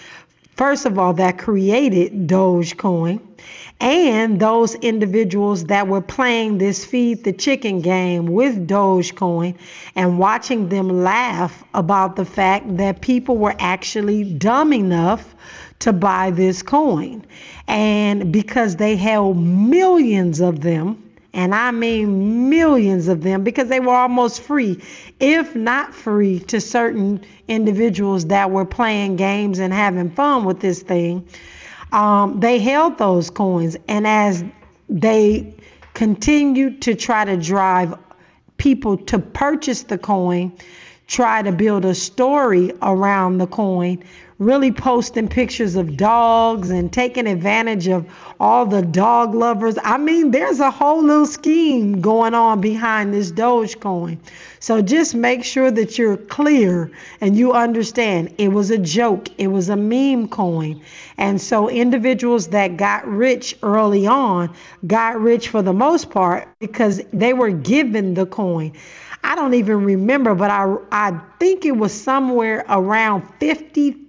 first 0.56 0.87
of 0.87 0.98
all, 0.98 1.12
that 1.14 1.38
created 1.38 2.26
Dogecoin 2.26 3.20
and 3.80 4.40
those 4.40 4.75
individuals 4.75 5.66
that 5.66 5.87
were 5.87 6.00
playing 6.00 6.58
this 6.58 6.84
feed 6.84 7.22
the 7.22 7.32
chicken 7.32 7.80
game 7.80 8.26
with 8.26 8.66
Dogecoin 8.66 9.56
and 9.94 10.18
watching 10.18 10.68
them 10.68 10.88
laugh 11.04 11.62
about 11.75 12.16
the 12.16 12.25
fact 12.25 12.78
that 12.78 13.02
people 13.02 13.37
were 13.37 13.54
actually 13.58 14.25
dumb 14.25 14.72
enough 14.72 15.34
to 15.80 15.92
buy 15.92 16.30
this 16.30 16.62
coin. 16.62 17.25
And 17.66 18.32
because 18.32 18.76
they 18.76 18.97
held 18.97 19.37
millions 19.37 20.40
of 20.40 20.61
them, 20.61 21.04
and 21.35 21.54
I 21.54 21.70
mean 21.70 22.49
millions 22.49 23.08
of 23.08 23.23
them 23.23 23.44
because 23.44 23.68
they 23.68 23.80
were 23.80 23.94
almost 23.94 24.42
free, 24.42 24.82
if 25.20 25.54
not 25.54 25.94
free, 25.94 26.40
to 26.40 26.61
certain 26.61 27.25
individuals 27.47 28.26
that 28.26 28.50
were 28.50 28.64
playing 28.64 29.16
games 29.16 29.58
and 29.58 29.73
having 29.73 30.11
fun 30.11 30.44
with 30.44 30.61
this 30.61 30.82
thing. 30.82 31.28
Um, 31.92 32.40
they 32.40 32.58
held 32.58 32.99
those 32.99 33.30
coins, 33.30 33.76
and 33.88 34.06
as 34.06 34.44
they 34.88 35.54
continued 35.94 36.82
to 36.82 36.94
try 36.94 37.25
to 37.25 37.37
drive 37.37 37.94
people 38.56 38.97
to 38.97 39.18
purchase 39.18 39.85
the 39.85 39.99
coin, 39.99 40.52
try 41.06 41.42
to 41.42 41.52
build 41.52 41.85
a 41.85 41.94
story 41.94 42.73
around 42.82 43.38
the 43.38 43.47
coin, 43.47 44.02
really 44.38 44.71
posting 44.71 45.26
pictures 45.26 45.75
of 45.75 45.97
dogs 45.97 46.71
and 46.71 46.92
taking 46.92 47.26
advantage 47.26 47.88
of 47.88 48.07
all 48.38 48.64
the 48.66 48.83
dog 48.83 49.35
lovers. 49.35 49.76
I 49.83 49.99
mean, 49.99 50.30
there's 50.30 50.61
a 50.61 50.71
whole 50.71 51.02
little 51.02 51.26
scheme 51.26 52.00
going 52.00 52.35
on 52.35 52.61
behind 52.61 53.12
this 53.12 53.33
Dogecoin. 53.33 54.18
So 54.61 54.80
just 54.80 55.14
make 55.14 55.45
sure 55.45 55.71
that 55.71 55.99
you're 55.99 56.16
clear 56.16 56.90
and 57.21 57.37
you 57.37 57.52
understand 57.52 58.35
it 58.38 58.49
was 58.49 58.71
a 58.71 58.78
joke, 58.78 59.28
it 59.38 59.49
was 59.49 59.68
a 59.68 59.76
meme 59.76 60.28
coin. 60.28 60.83
And 61.16 61.40
so 61.40 61.68
individuals 61.68 62.49
that 62.49 62.76
got 62.76 63.07
rich 63.09 63.57
early 63.62 64.07
on 64.07 64.54
got 64.87 65.21
rich 65.21 65.49
for 65.49 65.62
the 65.62 65.73
most 65.73 66.11
part 66.11 66.49
because 66.61 67.00
they 67.12 67.33
were 67.33 67.50
given 67.50 68.14
the 68.14 68.26
coin. 68.26 68.73
I 69.25 69.35
don't 69.35 69.54
even 69.54 69.85
remember, 69.85 70.35
but 70.37 70.50
I 70.50 70.76
I 70.92 71.21
think 71.40 71.64
it 71.64 71.76
was 71.76 71.92
somewhere 71.92 72.64
around 72.68 73.28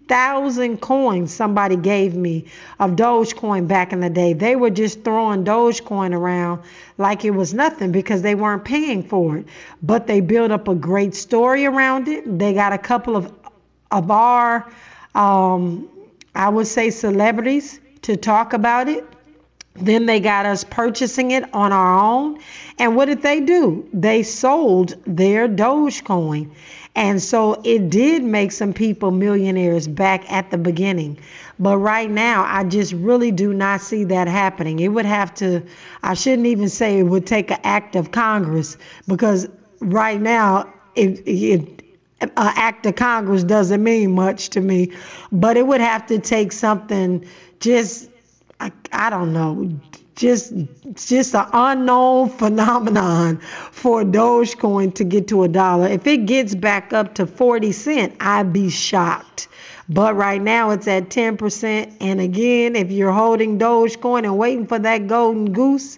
50,000 0.10 0.82
coins 0.82 1.32
somebody 1.32 1.76
gave 1.76 2.16
me 2.16 2.46
of 2.80 2.96
Dogecoin 2.96 3.68
back 3.68 3.94
in 3.94 4.00
the 4.00 4.10
day. 4.10 4.34
They 4.34 4.56
were 4.56 4.72
just 4.72 5.04
throwing 5.04 5.44
Dogecoin 5.44 6.16
around 6.16 6.64
like 6.98 7.26
it 7.26 7.30
was 7.30 7.54
nothing 7.54 7.92
because 7.92 8.24
they 8.24 8.34
weren't 8.34 8.66
paying 8.66 9.04
for 9.04 9.38
it. 9.38 9.46
But 9.84 10.08
they 10.08 10.22
built 10.22 10.50
up 10.50 10.68
a 10.68 10.74
great 10.74 11.14
story 11.14 11.68
around 11.68 12.08
it. 12.08 12.40
They 12.40 12.56
got 12.56 12.74
a 12.74 12.80
couple 12.80 13.16
of 13.16 13.32
of 13.92 14.10
our 14.10 14.72
um, 15.14 15.88
I 16.34 16.50
would 16.50 16.68
say 16.68 16.90
celebrities 16.90 17.80
to 18.02 18.18
talk 18.18 18.54
about 18.54 18.90
it. 18.90 19.06
Then 19.76 20.08
they 20.08 20.20
got 20.20 20.48
us 20.48 20.64
purchasing 20.64 21.32
it 21.32 21.54
on 21.54 21.72
our 21.72 22.00
own. 22.00 22.40
And 22.80 22.96
what 22.96 23.06
did 23.06 23.22
they 23.22 23.42
do? 23.42 23.88
They 23.94 24.24
sold 24.24 24.96
their 25.06 25.48
Dogecoin. 25.48 26.50
And 27.00 27.24
so 27.24 27.62
it 27.64 27.90
did 27.90 28.26
make 28.26 28.52
some 28.52 28.74
people 28.74 29.12
millionaires 29.12 29.88
back 29.88 30.30
at 30.30 30.52
the 30.52 30.58
beginning. 30.58 31.18
But 31.58 31.78
right 31.78 32.12
now, 32.12 32.44
I 32.46 32.66
just 32.66 32.92
really 32.92 33.32
do 33.32 33.54
not 33.54 33.80
see 33.80 34.04
that 34.04 34.28
happening. 34.28 34.80
It 34.80 34.90
would 34.90 35.06
have 35.06 35.34
to, 35.36 35.64
I 36.04 36.14
shouldn't 36.14 36.48
even 36.48 36.68
say 36.68 37.00
it 37.00 37.04
would 37.04 37.26
take 37.26 37.52
an 37.52 37.60
act 37.64 37.96
of 37.96 38.12
Congress 38.12 38.76
because 39.08 39.48
right 39.80 40.20
now, 40.20 40.74
it, 40.96 41.24
it, 41.26 41.84
an 42.20 42.32
act 42.36 42.86
of 42.86 42.98
Congress 42.98 43.46
doesn't 43.46 43.82
mean 43.82 44.12
much 44.12 44.50
to 44.50 44.60
me. 44.60 44.92
But 45.32 45.56
it 45.56 45.66
would 45.66 45.80
have 45.80 46.06
to 46.08 46.20
take 46.20 46.52
something 46.52 47.26
just 47.62 48.10
I, 48.60 48.74
I 48.92 49.10
don't 49.10 49.32
know, 49.32 49.72
just 50.20 50.54
just 50.96 51.34
an 51.34 51.46
unknown 51.54 52.28
phenomenon 52.28 53.38
for 53.72 54.04
Dogecoin 54.04 54.94
to 54.96 55.06
get 55.06 55.30
to 55.30 55.44
a 55.44 55.48
dollar. 55.48 55.88
If 55.88 56.06
it 56.08 56.26
gets 56.26 56.54
back 56.54 56.92
up 56.92 57.16
to 57.16 57.26
40 57.26 57.72
cent, 57.72 58.16
I'd 58.20 58.52
be 58.52 58.70
shocked. 58.70 59.48
But 59.88 60.18
right 60.18 60.42
now 60.42 60.72
it's 60.72 60.88
at 60.90 61.10
10%. 61.10 61.96
And 62.02 62.20
again, 62.20 62.76
if 62.76 62.92
you're 62.92 63.14
holding 63.14 63.58
Dogecoin 63.58 64.26
and 64.26 64.38
waiting 64.38 64.68
for 64.68 64.78
that 64.78 65.08
golden 65.08 65.54
goose, 65.54 65.98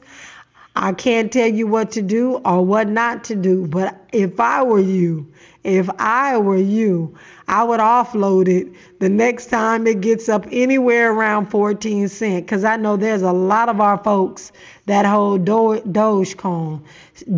I 0.75 0.93
can't 0.93 1.33
tell 1.33 1.49
you 1.49 1.65
what 1.65 1.91
to 1.93 2.03
do 2.03 2.35
or 2.45 2.63
what 2.63 2.87
not 2.87 3.23
to 3.25 3.35
do. 3.35 3.65
But 3.65 3.99
if 4.13 4.39
I 4.39 4.61
were 4.63 4.79
you, 4.79 5.33
If 5.63 5.89
I 5.99 6.37
were 6.37 6.57
you, 6.57 7.15
I 7.47 7.63
would 7.63 7.79
offload 7.79 8.47
it 8.47 8.73
the 8.99 9.09
next 9.09 9.47
time 9.47 9.85
it 9.85 10.01
gets 10.01 10.27
up 10.27 10.47
anywhere 10.51 11.11
around 11.13 11.47
14 11.47 12.07
cents 12.07 12.41
because 12.41 12.63
I 12.63 12.77
know 12.77 12.97
there's 12.97 13.21
a 13.21 13.31
lot 13.31 13.69
of 13.69 13.79
our 13.79 13.97
folks 14.03 14.51
that 14.87 15.05
hold 15.05 15.45
Do- 15.45 15.81
Dogecoin, 15.85 16.81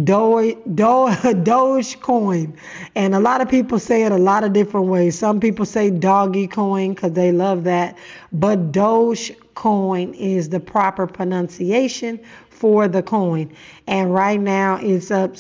Do- 0.06 0.62
Do- 0.74 1.10
Dogecoin, 1.44 2.58
and 2.96 3.14
a 3.14 3.20
lot 3.20 3.42
of 3.42 3.50
people 3.50 3.78
say 3.78 4.04
it 4.04 4.12
a 4.14 4.18
lot 4.18 4.46
of 4.46 4.54
different 4.54 4.88
ways. 4.88 5.18
Some 5.20 5.42
people 5.42 5.66
say 5.66 5.90
doggy 5.90 6.48
coin 6.48 6.94
because 6.94 7.12
they 7.12 7.34
love 7.34 7.66
that, 7.66 7.98
but 8.32 8.72
Dogecoin 8.72 10.16
is 10.16 10.48
the 10.48 10.62
proper 10.62 11.08
pronunciation 11.08 12.20
for 12.50 12.88
the 12.88 13.04
coin, 13.04 13.54
and 13.88 14.14
right 14.14 14.40
now 14.40 14.78
it's 14.82 15.12
up 15.12 15.36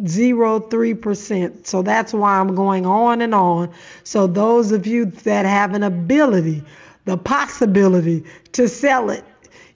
7.03%. 0.00 1.66
So 1.66 1.82
that's 1.82 2.12
why 2.12 2.38
I'm 2.38 2.54
going 2.54 2.86
on 2.86 3.20
and 3.20 3.34
on. 3.34 3.72
So 4.04 4.26
those 4.26 4.72
of 4.72 4.86
you 4.86 5.06
that 5.06 5.44
have 5.46 5.74
an 5.74 5.82
ability, 5.82 6.62
the 7.04 7.16
possibility 7.16 8.24
to 8.52 8.68
sell 8.68 9.10
it 9.10 9.24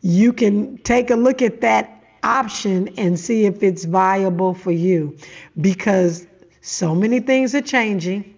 you 0.06 0.32
can 0.32 0.78
take 0.78 1.10
a 1.10 1.16
look 1.16 1.42
at 1.42 1.62
that 1.62 2.00
option 2.22 2.88
and 2.96 3.18
see 3.18 3.44
if 3.44 3.62
it's 3.62 3.84
viable 3.84 4.54
for 4.54 4.70
you 4.70 5.16
because 5.60 6.26
so 6.60 6.94
many 6.94 7.18
things 7.18 7.56
are 7.56 7.62
changing. 7.62 8.34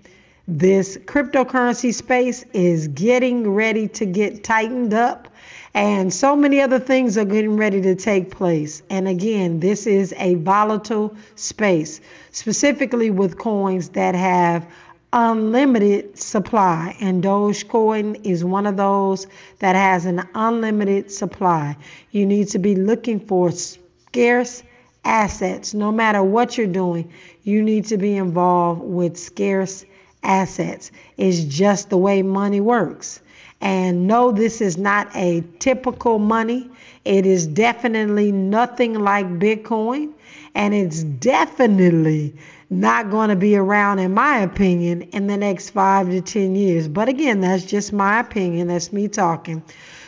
This 0.47 0.97
cryptocurrency 0.97 1.93
space 1.93 2.45
is 2.55 2.89
getting 2.89 3.51
ready 3.51 3.87
to 3.89 4.07
get 4.07 4.45
tightened 4.45 4.95
up, 4.95 5.29
and 5.75 6.13
so 6.13 6.35
many 6.35 6.61
other 6.61 6.79
things 6.79 7.19
are 7.19 7.25
getting 7.25 7.57
ready 7.57 7.81
to 7.83 7.95
take 7.95 8.31
place. 8.31 8.83
And 8.91 9.07
again, 9.07 9.61
this 9.61 9.87
is 9.87 10.15
a 10.17 10.35
volatile 10.37 11.17
space, 11.37 12.01
specifically 12.31 13.11
with 13.11 13.39
coins 13.39 13.91
that 13.91 14.15
have 14.15 14.67
unlimited 15.13 16.19
supply, 16.19 16.97
and 17.01 17.23
Dogecoin 17.23 18.27
is 18.27 18.45
one 18.45 18.67
of 18.67 18.77
those 18.77 19.27
that 19.59 19.75
has 19.75 20.05
an 20.05 20.29
unlimited 20.35 21.11
supply. 21.11 21.77
You 22.11 22.27
need 22.27 22.49
to 22.49 22.59
be 22.59 22.75
looking 22.75 23.21
for 23.21 23.51
scarce 23.51 24.63
assets. 25.05 25.73
No 25.73 25.91
matter 25.91 26.23
what 26.23 26.59
you're 26.59 26.67
doing, 26.67 27.11
you 27.43 27.63
need 27.63 27.87
to 27.87 27.97
be 27.97 28.17
involved 28.17 28.83
with 28.83 29.17
scarce 29.17 29.85
assets. 30.23 30.91
It's 31.17 31.45
just 31.45 31.89
the 31.89 31.97
way 31.97 32.23
money 32.23 32.61
works. 32.61 33.21
And 33.61 34.07
no, 34.07 34.31
this 34.31 34.61
is 34.61 34.79
not 34.79 35.09
a 35.15 35.43
typical 35.59 36.19
money. 36.19 36.71
It 37.05 37.27
is 37.27 37.47
definitely 37.47 38.31
nothing 38.31 38.95
like 38.95 39.27
Bitcoin. 39.27 40.13
And 40.55 40.75
it's 40.75 41.03
definitely 41.03 42.35
not 42.71 43.11
going 43.11 43.31
to 43.31 43.37
be 43.37 43.57
around, 43.57 43.99
in 43.99 44.15
my 44.15 44.39
opinion, 44.39 45.03
in 45.03 45.27
the 45.27 45.37
next 45.37 45.71
five 45.71 46.09
to 46.11 46.21
10 46.21 46.55
years. 46.55 46.87
But 46.87 47.09
again, 47.09 47.41
that's 47.41 47.65
just 47.65 47.93
my 47.93 48.21
opinion. 48.21 48.69
That's 48.69 48.93
me 48.93 49.09
talking. 49.09 49.63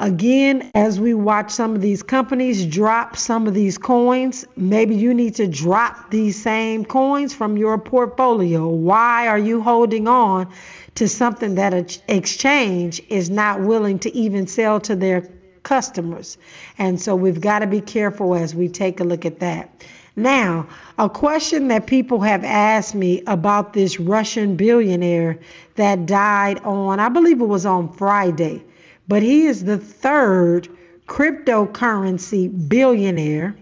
again, 0.00 0.70
as 0.74 0.98
we 0.98 1.14
watch 1.14 1.52
some 1.52 1.76
of 1.76 1.80
these 1.80 2.02
companies 2.02 2.66
drop 2.66 3.16
some 3.16 3.46
of 3.46 3.54
these 3.54 3.78
coins, 3.78 4.44
maybe 4.56 4.96
you 4.96 5.14
need 5.14 5.36
to 5.36 5.46
drop 5.46 6.10
these 6.10 6.42
same 6.42 6.84
coins 6.84 7.32
from 7.32 7.56
your 7.56 7.78
portfolio. 7.78 8.66
Why 8.66 9.28
are 9.28 9.38
you 9.38 9.62
holding 9.62 10.08
on 10.08 10.48
to 10.96 11.08
something 11.08 11.54
that 11.54 11.72
an 11.74 11.86
exchange 12.08 13.00
is 13.08 13.30
not 13.30 13.60
willing 13.60 13.98
to 14.00 14.14
even 14.16 14.46
sell 14.46 14.80
to 14.80 14.96
their 14.96 15.30
customers. 15.62 16.38
And 16.78 17.00
so 17.00 17.14
we've 17.14 17.40
got 17.40 17.60
to 17.60 17.66
be 17.66 17.80
careful 17.80 18.34
as 18.34 18.54
we 18.54 18.68
take 18.68 19.00
a 19.00 19.04
look 19.04 19.24
at 19.24 19.40
that. 19.40 19.84
Now, 20.16 20.66
a 20.98 21.08
question 21.08 21.68
that 21.68 21.86
people 21.86 22.20
have 22.20 22.44
asked 22.44 22.94
me 22.94 23.22
about 23.26 23.72
this 23.72 24.00
Russian 24.00 24.56
billionaire 24.56 25.38
that 25.76 26.06
died 26.06 26.60
on, 26.60 26.98
I 26.98 27.08
believe 27.08 27.40
it 27.40 27.46
was 27.46 27.64
on 27.64 27.92
Friday, 27.92 28.64
but 29.10 29.24
he 29.24 29.46
is 29.46 29.64
the 29.64 29.76
third 29.76 30.68
cryptocurrency 31.08 32.48
billionaire 32.68 33.56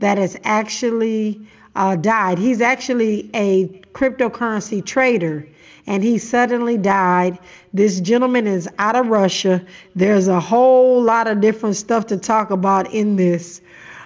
that 0.00 0.18
has 0.18 0.36
actually 0.42 1.40
uh, 1.76 1.94
died. 1.94 2.36
He's 2.36 2.60
actually 2.60 3.30
a 3.32 3.68
cryptocurrency 3.92 4.84
trader 4.84 5.46
and 5.86 6.02
he 6.02 6.18
suddenly 6.18 6.76
died. 6.78 7.38
This 7.72 8.00
gentleman 8.00 8.48
is 8.48 8.68
out 8.76 8.96
of 8.96 9.06
Russia. 9.06 9.64
There's 9.94 10.26
a 10.26 10.40
whole 10.40 11.00
lot 11.00 11.28
of 11.28 11.40
different 11.40 11.76
stuff 11.76 12.08
to 12.08 12.16
talk 12.16 12.50
about 12.50 12.92
in 12.92 13.14
this. 13.14 13.60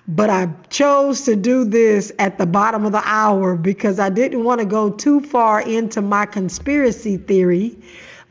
But 0.07 0.29
I 0.29 0.51
chose 0.69 1.23
to 1.23 1.37
do 1.37 1.65
this 1.65 2.13
at 2.19 2.37
the 2.37 2.45
bottom 2.45 2.85
of 2.85 2.93
the 2.93 3.03
hour 3.03 3.57
because 3.57 3.99
I 3.99 4.11
didn't 4.11 4.45
want 4.45 4.61
to 4.61 4.67
go 4.67 4.91
too 4.91 5.23
far 5.23 5.63
into 5.63 6.03
my 6.03 6.27
conspiracy 6.27 7.17
theory. 7.17 7.79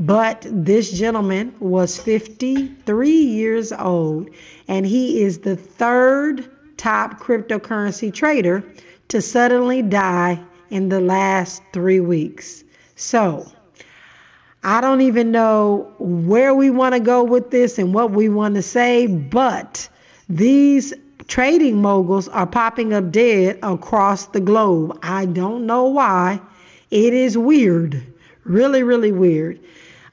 But 0.01 0.47
this 0.49 0.91
gentleman 0.91 1.53
was 1.59 1.99
53 1.99 3.11
years 3.11 3.71
old, 3.71 4.31
and 4.67 4.83
he 4.83 5.21
is 5.21 5.37
the 5.37 5.55
third 5.55 6.49
top 6.75 7.19
cryptocurrency 7.19 8.11
trader 8.11 8.63
to 9.09 9.21
suddenly 9.21 9.83
die 9.83 10.41
in 10.71 10.89
the 10.89 10.99
last 10.99 11.61
three 11.71 11.99
weeks. 11.99 12.63
So, 12.95 13.45
I 14.63 14.81
don't 14.81 15.01
even 15.01 15.29
know 15.29 15.93
where 15.99 16.55
we 16.55 16.71
want 16.71 16.95
to 16.95 16.99
go 16.99 17.23
with 17.23 17.51
this 17.51 17.77
and 17.77 17.93
what 17.93 18.09
we 18.09 18.27
want 18.27 18.55
to 18.55 18.63
say, 18.63 19.05
but 19.05 19.87
these 20.27 20.95
trading 21.27 21.79
moguls 21.79 22.27
are 22.27 22.47
popping 22.47 22.91
up 22.91 23.11
dead 23.11 23.59
across 23.61 24.25
the 24.25 24.39
globe. 24.39 24.97
I 25.03 25.27
don't 25.27 25.67
know 25.67 25.89
why. 25.89 26.41
It 26.89 27.13
is 27.13 27.37
weird, 27.37 28.03
really, 28.43 28.81
really 28.81 29.11
weird. 29.11 29.59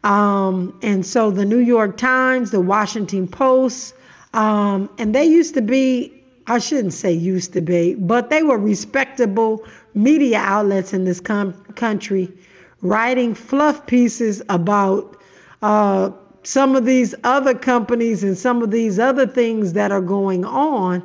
Um, 0.05 0.79
and 0.83 1.05
so 1.05 1.31
the 1.31 1.45
New 1.45 1.59
York 1.59 1.97
Times, 1.97 2.51
the 2.51 2.61
Washington 2.61 3.27
Post, 3.27 3.95
um, 4.33 4.89
and 4.99 5.15
they 5.15 5.25
used 5.25 5.55
to 5.55 5.63
be, 5.63 6.13
I 6.47 6.59
shouldn't 6.59 6.95
say 6.95 7.13
used 7.13 7.53
to 7.55 7.61
be, 7.61 7.95
but 7.95 8.31
they 8.31 8.43
were 8.43 8.59
respectable 8.59 9.65
media 9.95 10.39
outlets 10.39 10.93
in 10.93 11.05
this 11.05 11.21
com- 11.21 11.55
country 11.75 12.33
writing 12.81 13.35
fluff 13.35 13.87
pieces 13.87 14.43
about 14.49 15.17
uh, 15.63 16.11
some 16.45 16.77
of 16.77 16.85
these 16.85 17.15
other 17.25 17.55
companies 17.55 18.23
and 18.23 18.39
some 18.39 18.63
of 18.63 18.71
these 18.71 18.99
other 18.99 19.27
things 19.27 19.73
that 19.73 19.91
are 19.91 20.01
going 20.01 20.45
on. 20.45 21.03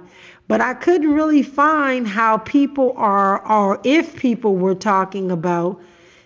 But 0.48 0.62
I 0.62 0.74
couldn't 0.74 1.12
really 1.12 1.42
find 1.42 2.08
how 2.08 2.38
people 2.38 2.94
are, 2.96 3.46
or 3.48 3.80
if 3.84 4.16
people 4.16 4.56
were 4.56 4.76
talking 4.76 5.32
about 5.32 5.82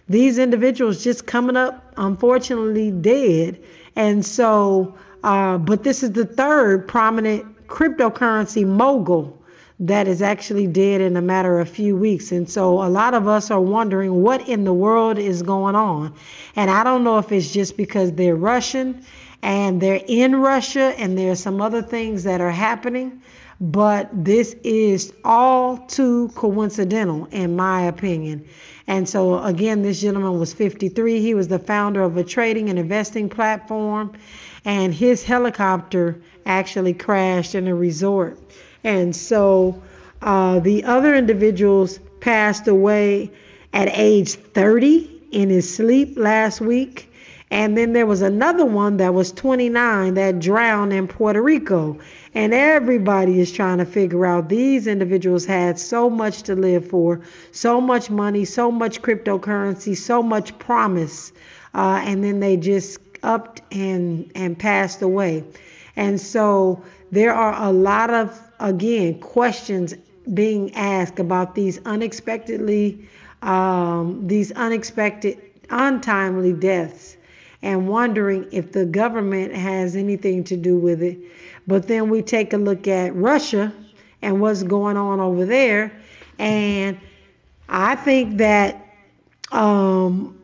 these 0.09 0.37
individuals 0.37 1.03
just 1.03 1.25
coming 1.25 1.55
up, 1.55 1.86
unfortunately, 1.97 2.91
dead. 2.91 3.61
And 3.95 4.25
so, 4.25 4.95
uh, 5.23 5.57
but 5.57 5.83
this 5.83 6.03
is 6.03 6.11
the 6.11 6.25
third 6.25 6.87
prominent 6.87 7.67
cryptocurrency 7.67 8.65
mogul 8.65 9.37
that 9.79 10.07
is 10.07 10.21
actually 10.21 10.65
dead 10.65 11.01
in 11.01 11.15
a 11.17 11.21
matter 11.21 11.59
of 11.59 11.67
a 11.67 11.71
few 11.71 11.95
weeks. 11.95 12.31
And 12.31 12.49
so 12.49 12.83
a 12.83 12.89
lot 12.89 13.13
of 13.13 13.27
us 13.27 13.51
are 13.51 13.61
wondering 13.61 14.23
what 14.23 14.49
in 14.49 14.63
the 14.63 14.73
world 14.73 15.19
is 15.19 15.43
going 15.43 15.75
on. 15.75 16.15
And 16.55 16.71
I 16.71 16.83
don't 16.83 17.03
know 17.03 17.19
if 17.19 17.31
it's 17.31 17.51
just 17.51 17.77
because 17.77 18.13
they're 18.13 18.35
Russian 18.35 19.03
and 19.43 19.79
they're 19.79 20.01
in 20.07 20.37
Russia 20.37 20.95
and 20.97 21.15
there 21.17 21.31
are 21.31 21.35
some 21.35 21.61
other 21.61 21.83
things 21.83 22.23
that 22.23 22.41
are 22.41 22.51
happening. 22.51 23.21
But 23.59 24.09
this 24.13 24.55
is 24.63 25.13
all 25.23 25.77
too 25.77 26.29
coincidental, 26.35 27.25
in 27.31 27.55
my 27.55 27.83
opinion. 27.83 28.47
And 28.85 29.09
so, 29.09 29.43
again, 29.43 29.81
this 29.81 29.99
gentleman 29.99 30.39
was 30.39 30.53
53. 30.53 31.19
He 31.19 31.33
was 31.33 31.47
the 31.47 31.59
founder 31.59 32.03
of 32.03 32.17
a 32.17 32.23
trading 32.23 32.69
and 32.69 32.77
investing 32.77 33.29
platform, 33.29 34.13
and 34.63 34.93
his 34.93 35.23
helicopter 35.23 36.21
actually 36.45 36.93
crashed 36.93 37.55
in 37.55 37.67
a 37.67 37.75
resort. 37.75 38.37
And 38.83 39.15
so 39.15 39.81
uh, 40.21 40.59
the 40.59 40.83
other 40.83 41.15
individuals 41.15 41.99
passed 42.19 42.67
away 42.67 43.31
at 43.73 43.89
age 43.91 44.33
30 44.33 45.21
in 45.31 45.49
his 45.49 45.75
sleep 45.75 46.13
last 46.17 46.61
week. 46.61 47.06
And 47.49 47.77
then 47.77 47.93
there 47.93 48.05
was 48.05 48.21
another 48.21 48.65
one 48.65 48.97
that 48.97 49.13
was 49.13 49.31
29 49.31 50.15
that 50.15 50.39
drowned 50.39 50.91
in 50.91 51.07
Puerto 51.07 51.41
Rico. 51.41 51.97
And 52.33 52.53
everybody 52.53 53.39
is 53.39 53.51
trying 53.53 53.77
to 53.77 53.85
figure 53.85 54.25
out 54.25 54.49
these 54.49 54.85
individuals 54.85 55.45
had 55.45 55.79
so 55.79 56.09
much 56.09 56.43
to 56.43 56.55
live 56.55 56.89
for, 56.89 57.21
so 57.53 57.79
much 57.79 58.09
money, 58.09 58.43
so 58.43 58.69
much 58.69 59.01
cryptocurrency, 59.01 59.95
so 59.95 60.21
much 60.21 60.59
promise. 60.59 61.31
Uh, 61.73 62.01
and 62.03 62.21
then 62.21 62.41
they 62.41 62.57
just 62.57 62.99
upped 63.23 63.61
and, 63.71 64.29
and 64.35 64.59
passed 64.59 65.01
away. 65.01 65.45
And 65.95 66.19
so 66.19 66.83
there 67.11 67.33
are 67.33 67.69
a 67.69 67.71
lot 67.71 68.09
of, 68.09 68.37
again, 68.59 69.19
questions 69.19 69.93
being 70.33 70.75
asked 70.75 71.19
about 71.19 71.55
these 71.55 71.79
unexpectedly, 71.85 73.07
um, 73.41 74.27
these 74.27 74.51
unexpected, 74.51 75.41
untimely 75.69 76.51
deaths 76.51 77.17
and 77.61 77.87
wondering 77.87 78.47
if 78.51 78.71
the 78.71 78.85
government 78.85 79.53
has 79.53 79.95
anything 79.95 80.43
to 80.45 80.57
do 80.57 80.77
with 80.77 81.01
it. 81.01 81.17
But 81.65 81.87
then 81.87 82.09
we 82.09 82.21
take 82.21 82.53
a 82.53 82.57
look 82.57 82.87
at 82.87 83.15
Russia 83.15 83.73
and 84.21 84.39
what's 84.41 84.63
going 84.63 84.97
on 84.97 85.19
over 85.19 85.45
there. 85.45 85.91
And 86.39 86.99
I 87.67 87.95
think 87.95 88.37
that 88.37 88.87
um, 89.51 90.37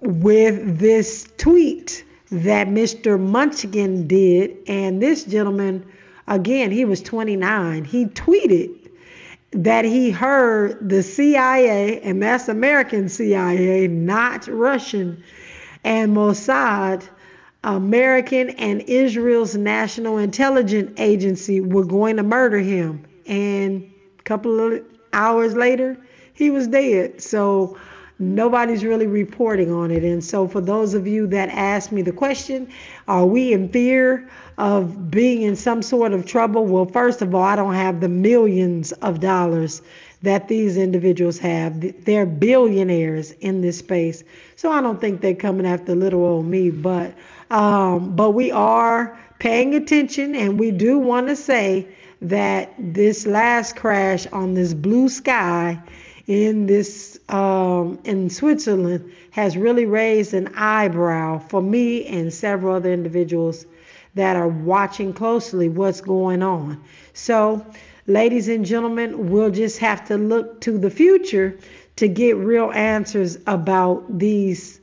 with 0.00 0.78
this 0.78 1.28
tweet 1.38 2.04
that 2.30 2.68
Mr. 2.68 3.18
Mushegian 3.18 4.06
did, 4.06 4.56
and 4.66 5.02
this 5.02 5.24
gentleman, 5.24 5.84
again, 6.26 6.70
he 6.70 6.84
was 6.84 7.02
29, 7.02 7.84
he 7.84 8.06
tweeted 8.06 8.74
that 9.52 9.84
he 9.84 10.10
heard 10.10 10.90
the 10.90 11.02
CIA, 11.02 12.00
and 12.02 12.22
that's 12.22 12.48
American 12.48 13.08
CIA, 13.08 13.88
not 13.88 14.46
Russian 14.46 15.22
and 15.88 16.14
Mossad, 16.14 17.08
American 17.64 18.50
and 18.50 18.82
Israel's 18.82 19.56
National 19.56 20.18
Intelligence 20.18 20.92
Agency, 21.00 21.62
were 21.62 21.86
going 21.86 22.18
to 22.18 22.22
murder 22.22 22.58
him. 22.58 23.06
And 23.26 23.90
a 24.18 24.22
couple 24.24 24.60
of 24.60 24.82
hours 25.14 25.54
later, 25.54 25.96
he 26.34 26.50
was 26.50 26.68
dead. 26.68 27.22
So 27.22 27.78
nobody's 28.18 28.84
really 28.84 29.06
reporting 29.06 29.72
on 29.72 29.90
it. 29.90 30.04
And 30.04 30.22
so, 30.22 30.46
for 30.46 30.60
those 30.60 30.92
of 30.92 31.06
you 31.06 31.26
that 31.28 31.48
asked 31.48 31.90
me 31.90 32.02
the 32.02 32.12
question, 32.12 32.68
are 33.08 33.24
we 33.24 33.54
in 33.54 33.70
fear 33.70 34.28
of 34.58 35.10
being 35.10 35.40
in 35.40 35.56
some 35.56 35.80
sort 35.80 36.12
of 36.12 36.26
trouble? 36.26 36.66
Well, 36.66 36.84
first 36.84 37.22
of 37.22 37.34
all, 37.34 37.42
I 37.42 37.56
don't 37.56 37.74
have 37.74 38.00
the 38.00 38.10
millions 38.10 38.92
of 38.92 39.20
dollars 39.20 39.80
that 40.22 40.48
these 40.48 40.76
individuals 40.76 41.38
have. 41.38 42.04
They're 42.04 42.26
billionaires 42.26 43.32
in 43.32 43.60
this 43.60 43.78
space. 43.78 44.24
So 44.56 44.70
I 44.70 44.80
don't 44.80 45.00
think 45.00 45.20
they're 45.20 45.34
coming 45.34 45.66
after 45.66 45.94
little 45.94 46.24
old 46.24 46.46
me, 46.46 46.70
but 46.70 47.14
um, 47.50 48.16
but 48.16 48.30
we 48.32 48.50
are 48.50 49.18
paying 49.38 49.74
attention 49.74 50.34
and 50.34 50.58
we 50.58 50.70
do 50.70 50.98
want 50.98 51.28
to 51.28 51.36
say 51.36 51.86
that 52.20 52.74
this 52.78 53.26
last 53.26 53.76
crash 53.76 54.26
on 54.26 54.54
this 54.54 54.74
blue 54.74 55.08
sky 55.08 55.80
in 56.26 56.66
this 56.66 57.18
um, 57.28 57.98
in 58.04 58.28
Switzerland 58.28 59.12
has 59.30 59.56
really 59.56 59.86
raised 59.86 60.34
an 60.34 60.48
eyebrow 60.56 61.38
for 61.38 61.62
me 61.62 62.04
and 62.06 62.32
several 62.32 62.74
other 62.74 62.92
individuals 62.92 63.64
that 64.14 64.36
are 64.36 64.48
watching 64.48 65.12
closely 65.12 65.68
what's 65.68 66.00
going 66.00 66.42
on. 66.42 66.82
So 67.14 67.64
ladies 68.08 68.48
and 68.48 68.64
gentlemen, 68.64 69.28
we'll 69.28 69.50
just 69.50 69.78
have 69.78 70.06
to 70.08 70.16
look 70.16 70.62
to 70.62 70.78
the 70.78 70.90
future 70.90 71.58
to 71.96 72.08
get 72.08 72.36
real 72.36 72.72
answers 72.72 73.38
about 73.46 74.18
these 74.18 74.80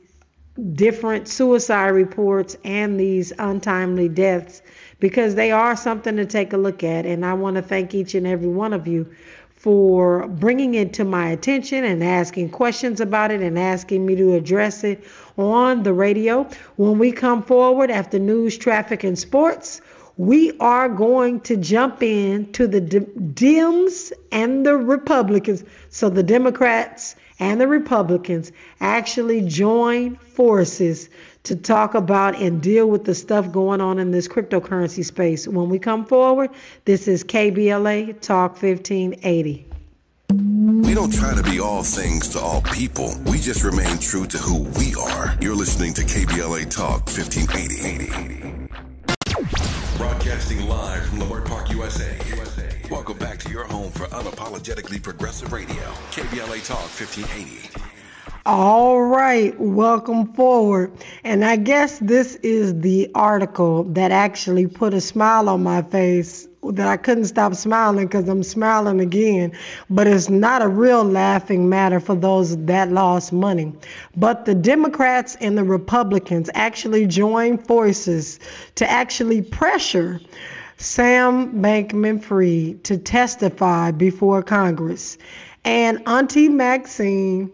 different 0.74 1.28
suicide 1.28 1.88
reports 1.88 2.56
and 2.64 2.98
these 2.98 3.32
untimely 3.38 4.08
deaths 4.08 4.62
because 5.00 5.34
they 5.34 5.50
are 5.50 5.76
something 5.76 6.16
to 6.16 6.24
take 6.24 6.52
a 6.52 6.56
look 6.56 6.84
at. 6.84 7.04
And 7.04 7.26
I 7.26 7.34
want 7.34 7.56
to 7.56 7.62
thank 7.62 7.94
each 7.94 8.14
and 8.14 8.26
every 8.26 8.48
one 8.48 8.72
of 8.72 8.86
you 8.86 9.12
for 9.56 10.28
bringing 10.28 10.74
it 10.74 10.92
to 10.94 11.04
my 11.04 11.30
attention 11.30 11.82
and 11.82 12.04
asking 12.04 12.50
questions 12.50 13.00
about 13.00 13.32
it 13.32 13.40
and 13.40 13.58
asking 13.58 14.06
me 14.06 14.14
to 14.14 14.34
address 14.34 14.84
it 14.84 15.02
on 15.36 15.82
the 15.82 15.92
radio. 15.92 16.48
When 16.76 16.98
we 16.98 17.10
come 17.10 17.42
forward 17.42 17.90
after 17.90 18.18
news, 18.20 18.56
traffic, 18.56 19.02
and 19.02 19.18
sports, 19.18 19.80
we 20.16 20.56
are 20.58 20.88
going 20.88 21.40
to 21.40 21.56
jump 21.56 22.02
in 22.02 22.50
to 22.52 22.66
the 22.66 22.80
Dems 22.80 24.12
and 24.32 24.64
the 24.64 24.76
Republicans. 24.76 25.64
So 25.90 26.08
the 26.08 26.22
Democrats 26.22 27.16
and 27.38 27.60
the 27.60 27.68
Republicans 27.68 28.50
actually 28.80 29.42
join 29.42 30.16
forces 30.16 31.10
to 31.42 31.54
talk 31.54 31.94
about 31.94 32.36
and 32.36 32.62
deal 32.62 32.88
with 32.88 33.04
the 33.04 33.14
stuff 33.14 33.52
going 33.52 33.80
on 33.80 33.98
in 33.98 34.10
this 34.10 34.26
cryptocurrency 34.26 35.04
space. 35.04 35.46
When 35.46 35.68
we 35.68 35.78
come 35.78 36.06
forward, 36.06 36.50
this 36.86 37.08
is 37.08 37.22
KBLA 37.22 38.20
Talk 38.20 38.52
1580. 38.52 39.66
We 40.30 40.94
don't 40.94 41.12
try 41.12 41.34
to 41.34 41.42
be 41.42 41.60
all 41.60 41.82
things 41.82 42.28
to 42.30 42.40
all 42.40 42.62
people. 42.62 43.14
We 43.26 43.38
just 43.38 43.62
remain 43.62 43.98
true 43.98 44.26
to 44.26 44.38
who 44.38 44.62
we 44.78 44.94
are. 44.94 45.36
You're 45.40 45.54
listening 45.54 45.92
to 45.94 46.02
KBLA 46.02 46.70
Talk 46.70 47.06
1580. 47.06 49.75
Broadcasting 49.96 50.68
live 50.68 51.06
from 51.06 51.20
Leimert 51.20 51.46
Park, 51.46 51.70
USA. 51.70 52.18
USA. 52.28 52.68
Welcome 52.90 53.16
back 53.16 53.38
to 53.38 53.50
your 53.50 53.64
home 53.64 53.90
for 53.92 54.04
unapologetically 54.08 55.02
progressive 55.02 55.52
radio. 55.52 55.82
KBLA 56.10 56.66
Talk 56.66 56.80
1580. 56.80 57.85
All 58.46 59.02
right, 59.02 59.58
welcome 59.58 60.32
forward. 60.34 60.92
And 61.24 61.44
I 61.44 61.56
guess 61.56 61.98
this 61.98 62.36
is 62.44 62.78
the 62.80 63.10
article 63.12 63.82
that 63.94 64.12
actually 64.12 64.68
put 64.68 64.94
a 64.94 65.00
smile 65.00 65.48
on 65.48 65.64
my 65.64 65.82
face 65.82 66.46
that 66.62 66.86
I 66.86 66.96
couldn't 66.96 67.24
stop 67.24 67.56
smiling 67.56 68.06
because 68.06 68.28
I'm 68.28 68.44
smiling 68.44 69.00
again. 69.00 69.50
But 69.90 70.06
it's 70.06 70.28
not 70.28 70.62
a 70.62 70.68
real 70.68 71.02
laughing 71.02 71.68
matter 71.68 71.98
for 71.98 72.14
those 72.14 72.56
that 72.66 72.92
lost 72.92 73.32
money. 73.32 73.72
But 74.16 74.44
the 74.44 74.54
Democrats 74.54 75.36
and 75.40 75.58
the 75.58 75.64
Republicans 75.64 76.48
actually 76.54 77.08
joined 77.08 77.66
forces 77.66 78.38
to 78.76 78.88
actually 78.88 79.42
pressure 79.42 80.20
Sam 80.76 81.60
Bankman 81.60 82.22
Fried 82.22 82.84
to 82.84 82.96
testify 82.96 83.90
before 83.90 84.44
Congress. 84.44 85.18
And 85.64 86.06
Auntie 86.06 86.48
Maxine 86.48 87.50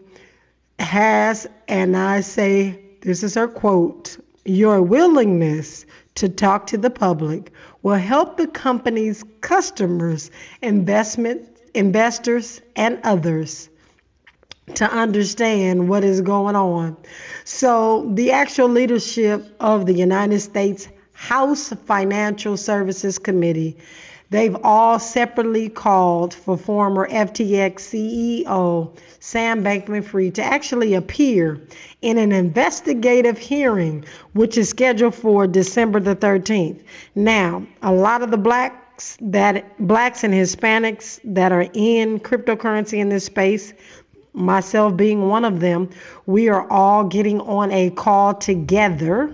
has, 0.79 1.47
and 1.67 1.95
I 1.95 2.21
say, 2.21 2.79
this 3.01 3.23
is 3.23 3.35
her 3.35 3.47
quote, 3.47 4.17
your 4.45 4.81
willingness 4.81 5.85
to 6.15 6.29
talk 6.29 6.67
to 6.67 6.77
the 6.77 6.89
public 6.89 7.51
will 7.81 7.95
help 7.95 8.37
the 8.37 8.47
company's 8.47 9.23
customers, 9.41 10.31
investment 10.61 11.49
investors, 11.73 12.61
and 12.75 12.99
others 13.03 13.69
to 14.75 14.85
understand 14.85 15.89
what 15.89 16.03
is 16.03 16.21
going 16.21 16.55
on. 16.55 16.95
So, 17.43 18.09
the 18.13 18.31
actual 18.31 18.69
leadership 18.69 19.55
of 19.59 19.85
the 19.85 19.93
United 19.93 20.39
States 20.39 20.87
House 21.13 21.69
Financial 21.85 22.57
Services 22.57 23.19
Committee 23.19 23.77
They've 24.33 24.57
all 24.63 24.97
separately 24.97 25.69
called 25.69 26.33
for 26.33 26.57
former 26.57 27.07
FTX 27.07 27.75
CEO 27.75 28.97
Sam 29.19 29.63
Bankman 29.63 30.03
Fried 30.03 30.33
to 30.33 30.43
actually 30.43 30.95
appear 30.95 31.61
in 32.01 32.17
an 32.17 32.31
investigative 32.31 33.37
hearing, 33.37 34.05
which 34.33 34.57
is 34.57 34.69
scheduled 34.69 35.13
for 35.13 35.45
December 35.45 35.99
the 35.99 36.15
13th. 36.15 36.81
Now, 37.13 37.67
a 37.83 37.93
lot 37.93 38.23
of 38.23 38.31
the 38.31 38.37
blacks 38.37 39.19
that 39.21 39.77
blacks 39.77 40.23
and 40.23 40.33
Hispanics 40.33 41.19
that 41.25 41.51
are 41.51 41.67
in 41.71 42.19
cryptocurrency 42.19 42.97
in 42.97 43.09
this 43.09 43.25
space 43.25 43.71
myself 44.33 44.97
being 44.97 45.27
one 45.27 45.45
of 45.45 45.59
them, 45.59 45.87
we 46.25 46.49
are 46.49 46.67
all 46.71 47.03
getting 47.03 47.39
on 47.41 47.71
a 47.71 47.91
call 47.91 48.33
together 48.33 49.31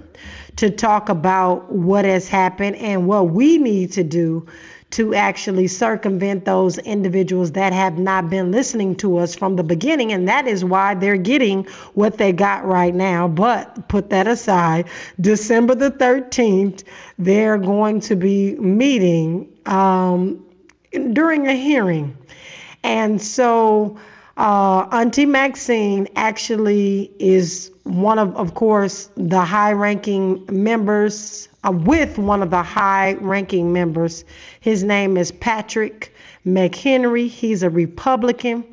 to 0.58 0.70
talk 0.70 1.08
about 1.08 1.72
what 1.72 2.04
has 2.04 2.28
happened 2.28 2.76
and 2.76 3.08
what 3.08 3.30
we 3.30 3.58
need 3.58 3.94
to 3.94 4.04
do 4.04 4.46
to 4.92 5.14
actually 5.14 5.68
circumvent 5.68 6.46
those 6.46 6.78
individuals 6.80 7.52
that 7.52 7.74
have 7.74 7.98
not 7.98 8.30
been 8.30 8.52
listening 8.52 8.96
to 8.96 9.18
us 9.18 9.36
from 9.36 9.56
the 9.56 9.64
beginning. 9.64 10.12
And 10.12 10.28
that 10.28 10.48
is 10.48 10.66
why 10.66 10.96
they're 10.96 11.18
getting 11.18 11.66
what 11.94 12.18
they 12.18 12.32
got 12.32 12.66
right 12.66 12.94
now. 12.94 13.28
But 13.28 13.88
put 13.88 14.10
that 14.10 14.28
aside, 14.28 14.90
December 15.22 15.76
the 15.76 15.92
13th, 15.92 16.84
they're 17.20 17.58
going 17.58 18.00
to 18.02 18.16
be 18.16 18.56
meeting 18.56 19.56
um, 19.66 20.44
during 20.92 21.48
a 21.48 21.54
hearing. 21.54 22.18
And 22.84 23.22
so, 23.22 24.00
uh, 24.38 24.88
Auntie 24.92 25.26
Maxine 25.26 26.08
actually 26.16 27.12
is 27.20 27.72
one 27.90 28.20
of, 28.20 28.36
of 28.36 28.54
course, 28.54 29.10
the 29.16 29.42
high 29.42 29.74
ranking 29.74 30.46
members, 30.50 31.50
uh, 31.64 31.72
with 31.72 32.18
one 32.18 32.42
of 32.42 32.50
the 32.50 32.64
high 32.64 33.14
ranking 33.14 33.74
members. 33.74 34.24
His 34.60 34.84
name 34.84 35.18
is 35.18 35.32
Patrick 35.32 36.14
McHenry. 36.46 37.28
He's 37.28 37.64
a 37.64 37.70
Republican, 37.70 38.64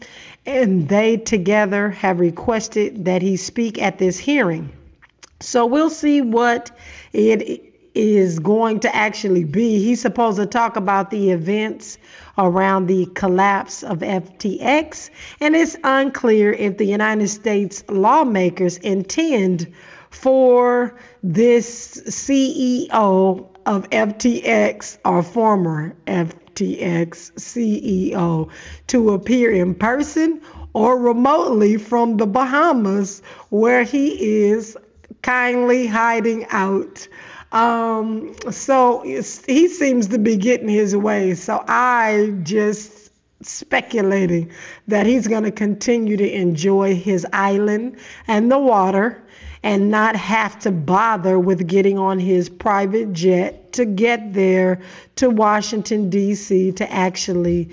and 0.45 0.89
they 0.89 1.17
together 1.17 1.91
have 1.91 2.21
requested 2.21 3.07
that 3.07 3.23
he 3.23 3.37
speak 3.37 3.81
at 3.81 3.99
this 3.99 4.19
hearing. 4.19 4.71
So 5.41 5.67
we'll 5.67 5.91
see 5.91 6.21
what 6.21 6.71
it 7.13 7.76
is 7.97 8.39
going 8.39 8.81
to 8.81 8.95
actually 8.95 9.45
be. 9.45 9.83
He's 9.83 10.03
supposed 10.03 10.37
to 10.39 10.47
talk 10.47 10.77
about 10.77 11.11
the 11.11 11.31
events 11.31 11.99
around 12.37 12.87
the 12.87 13.07
collapse 13.07 13.83
of 13.83 14.01
FTX, 14.01 15.11
and 15.41 15.57
it's 15.57 15.77
unclear 15.83 16.53
if 16.53 16.77
the 16.77 16.85
United 16.85 17.29
States 17.29 17.83
lawmakers 17.89 18.77
intend 18.79 19.73
for 20.11 20.99
this 21.23 22.01
CEO 22.07 23.49
of 23.67 23.91
FTX 23.91 24.99
or 25.05 25.23
former 25.23 25.97
FTX 26.07 27.33
CEO 27.33 28.51
to 28.87 29.11
appear 29.11 29.51
in 29.51 29.75
person 29.75 30.41
or 30.75 30.99
remotely 30.99 31.79
from 31.79 32.19
the 32.19 32.27
Bahamas, 32.27 33.23
where 33.49 33.83
he 33.83 34.45
is 34.45 34.77
kindly 35.23 35.87
hiding 35.87 36.47
out. 36.51 37.09
Um, 37.53 38.35
so 38.51 39.03
he 39.03 39.69
seems 39.69 40.09
to 40.09 40.19
be 40.19 40.37
getting 40.37 40.69
his 40.69 40.97
way. 40.97 41.35
So 41.35 41.65
I 41.67 42.35
just 42.43 43.13
speculating 43.43 44.51
that 44.89 45.07
he's 45.07 45.29
going 45.29 45.45
to 45.45 45.51
continue 45.51 46.17
to 46.17 46.35
enjoy 46.35 46.95
his 46.95 47.27
island 47.33 47.99
and 48.27 48.51
the 48.51 48.59
water 48.59 49.23
and 49.63 49.91
not 49.91 50.17
have 50.17 50.59
to 50.61 50.71
bother 50.71 51.39
with 51.39 51.67
getting 51.67 51.99
on 51.99 52.19
his 52.19 52.49
private 52.49 53.13
jet 53.13 53.73
to 53.73 53.85
get 53.85 54.33
there 54.33 54.81
to 55.17 55.29
Washington, 55.29 56.09
D.C. 56.09 56.73
to 56.73 56.93
actually 56.93 57.71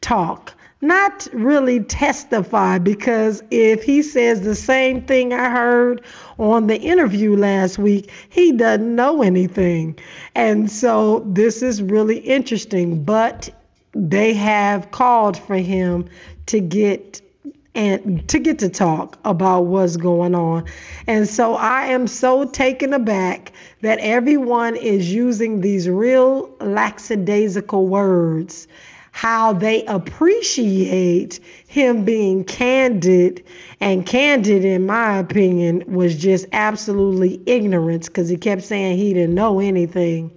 talk 0.00 0.54
not 0.80 1.28
really 1.32 1.80
testify 1.80 2.78
because 2.78 3.42
if 3.50 3.82
he 3.82 4.02
says 4.02 4.40
the 4.40 4.54
same 4.54 5.02
thing 5.02 5.32
I 5.32 5.50
heard 5.50 6.02
on 6.38 6.68
the 6.68 6.76
interview 6.76 7.36
last 7.36 7.78
week, 7.78 8.10
he 8.30 8.52
doesn't 8.52 8.94
know 8.94 9.22
anything. 9.22 9.98
And 10.34 10.70
so 10.70 11.20
this 11.26 11.62
is 11.62 11.82
really 11.82 12.18
interesting, 12.18 13.04
but 13.04 13.50
they 13.92 14.32
have 14.34 14.90
called 14.90 15.36
for 15.36 15.56
him 15.56 16.08
to 16.46 16.60
get 16.60 17.20
and 17.74 18.28
to 18.28 18.40
get 18.40 18.58
to 18.58 18.68
talk 18.68 19.18
about 19.24 19.62
what's 19.62 19.96
going 19.96 20.34
on. 20.34 20.64
And 21.06 21.28
so 21.28 21.54
I 21.54 21.86
am 21.86 22.08
so 22.08 22.44
taken 22.44 22.92
aback 22.92 23.52
that 23.82 24.00
everyone 24.00 24.74
is 24.74 25.12
using 25.12 25.60
these 25.60 25.88
real 25.88 26.50
lackadaisical 26.60 27.86
words 27.86 28.66
how 29.12 29.52
they 29.52 29.84
appreciate 29.86 31.40
him 31.66 32.04
being 32.04 32.44
candid. 32.44 33.44
And 33.80 34.04
candid, 34.04 34.64
in 34.64 34.86
my 34.86 35.18
opinion, 35.18 35.84
was 35.86 36.16
just 36.16 36.46
absolutely 36.52 37.40
ignorance 37.46 38.08
because 38.08 38.28
he 38.28 38.36
kept 38.36 38.62
saying 38.62 38.98
he 38.98 39.14
didn't 39.14 39.34
know 39.34 39.60
anything. 39.60 40.30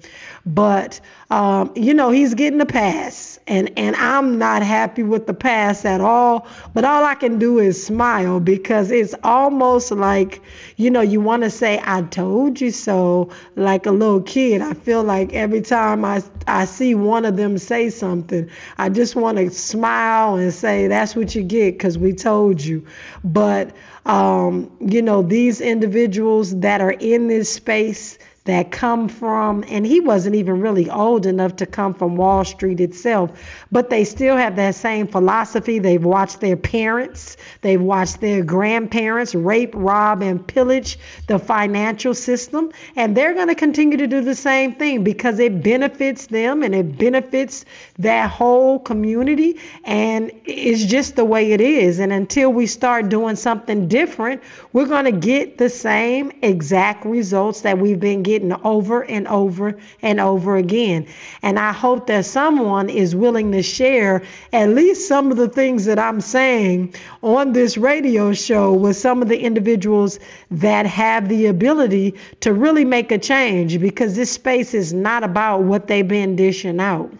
But 0.45 0.99
um, 1.29 1.71
you 1.75 1.93
know, 1.93 2.09
he's 2.11 2.33
getting 2.33 2.59
a 2.59 2.65
pass, 2.65 3.39
and 3.47 3.71
and 3.77 3.95
I'm 3.95 4.37
not 4.37 4.61
happy 4.61 5.01
with 5.01 5.25
the 5.25 5.33
pass 5.33 5.85
at 5.85 6.01
all. 6.01 6.47
But 6.73 6.83
all 6.83 7.05
I 7.05 7.15
can 7.15 7.39
do 7.39 7.59
is 7.59 7.85
smile 7.85 8.41
because 8.41 8.91
it's 8.91 9.15
almost 9.23 9.91
like, 9.91 10.41
you 10.75 10.91
know, 10.91 10.99
you 10.99 11.21
want 11.21 11.43
to 11.43 11.49
say 11.49 11.81
"I 11.81 12.01
told 12.01 12.59
you 12.59 12.71
so," 12.71 13.29
like 13.55 13.85
a 13.85 13.91
little 13.91 14.21
kid. 14.21 14.61
I 14.61 14.73
feel 14.73 15.01
like 15.01 15.31
every 15.33 15.61
time 15.61 16.03
I 16.03 16.21
I 16.45 16.65
see 16.65 16.93
one 16.93 17.23
of 17.23 17.37
them 17.37 17.57
say 17.57 17.89
something, 17.89 18.49
I 18.77 18.89
just 18.89 19.15
want 19.15 19.37
to 19.37 19.49
smile 19.49 20.35
and 20.35 20.53
say, 20.53 20.87
"That's 20.87 21.15
what 21.15 21.33
you 21.35 21.43
get," 21.43 21.75
because 21.75 21.97
we 21.97 22.11
told 22.11 22.61
you. 22.61 22.85
But 23.23 23.73
um, 24.05 24.69
you 24.81 25.01
know, 25.01 25.21
these 25.21 25.61
individuals 25.61 26.59
that 26.59 26.81
are 26.81 26.91
in 26.91 27.27
this 27.29 27.53
space 27.53 28.17
that 28.45 28.71
come 28.71 29.07
from, 29.07 29.63
and 29.69 29.85
he 29.85 30.01
wasn't 30.01 30.35
even 30.35 30.59
really 30.59 30.89
old 30.89 31.25
enough 31.25 31.55
to 31.55 31.65
come 31.65 31.93
from 31.93 32.17
Wall 32.17 32.43
Street 32.43 32.81
itself, 32.81 33.31
but 33.71 33.89
they 33.89 34.03
still 34.03 34.35
have 34.35 34.57
that 34.57 34.75
same 34.75 35.07
philosophy. 35.07 35.79
They've 35.79 36.03
watched 36.03 36.41
their 36.41 36.57
parents, 36.57 37.37
they've 37.61 37.81
watched 37.81 38.19
their 38.19 38.43
grandparents 38.43 39.33
rape, 39.33 39.71
rob, 39.73 40.21
and 40.21 40.45
pillage 40.45 40.99
the 41.27 41.39
financial 41.39 42.13
system, 42.13 42.71
and 42.97 43.15
they're 43.15 43.33
going 43.33 43.47
to 43.47 43.55
continue 43.55 43.97
to 43.97 44.07
do 44.07 44.19
the 44.19 44.35
same 44.35 44.75
thing 44.75 45.05
because 45.05 45.39
it 45.39 45.63
benefits 45.63 46.27
them 46.27 46.63
and 46.63 46.75
it 46.75 46.97
benefits 46.97 47.63
that 47.99 48.29
whole 48.29 48.77
community, 48.77 49.57
and 49.85 50.31
it's 50.43 50.83
just 50.83 51.15
the 51.15 51.23
way 51.23 51.53
it 51.53 51.61
is. 51.61 51.99
And 51.99 52.11
until 52.11 52.51
we 52.51 52.67
start 52.67 53.07
doing 53.07 53.37
something 53.37 53.87
different, 53.87 54.43
we're 54.73 54.87
going 54.87 55.05
to 55.05 55.13
get 55.13 55.57
the 55.57 55.69
same 55.69 56.33
exact 56.41 57.05
results 57.05 57.61
that 57.61 57.77
we've 57.77 58.01
been 58.01 58.21
getting 58.21 58.32
getting 58.33 58.53
over 58.63 59.03
and 59.03 59.27
over 59.27 59.77
and 60.01 60.19
over 60.19 60.55
again. 60.55 61.05
And 61.43 61.59
I 61.59 61.71
hope 61.71 62.07
that 62.07 62.25
someone 62.25 62.89
is 62.89 63.15
willing 63.15 63.51
to 63.51 63.61
share 63.61 64.23
at 64.51 64.69
least 64.69 65.07
some 65.07 65.29
of 65.29 65.37
the 65.37 65.47
things 65.47 65.85
that 65.85 65.99
I'm 65.99 66.19
saying 66.19 66.95
on 67.21 67.53
this 67.53 67.77
radio 67.77 68.33
show 68.33 68.73
with 68.73 68.97
some 68.97 69.21
of 69.21 69.29
the 69.29 69.39
individuals 69.39 70.19
that 70.49 70.87
have 70.87 71.29
the 71.29 71.45
ability 71.45 72.15
to 72.39 72.53
really 72.53 72.85
make 72.85 73.11
a 73.11 73.19
change 73.19 73.79
because 73.79 74.15
this 74.15 74.31
space 74.31 74.73
is 74.73 74.93
not 74.93 75.23
about 75.23 75.61
what 75.61 75.85
they've 75.85 76.07
been 76.07 76.35
dishing 76.35 76.79
out. 76.79 77.13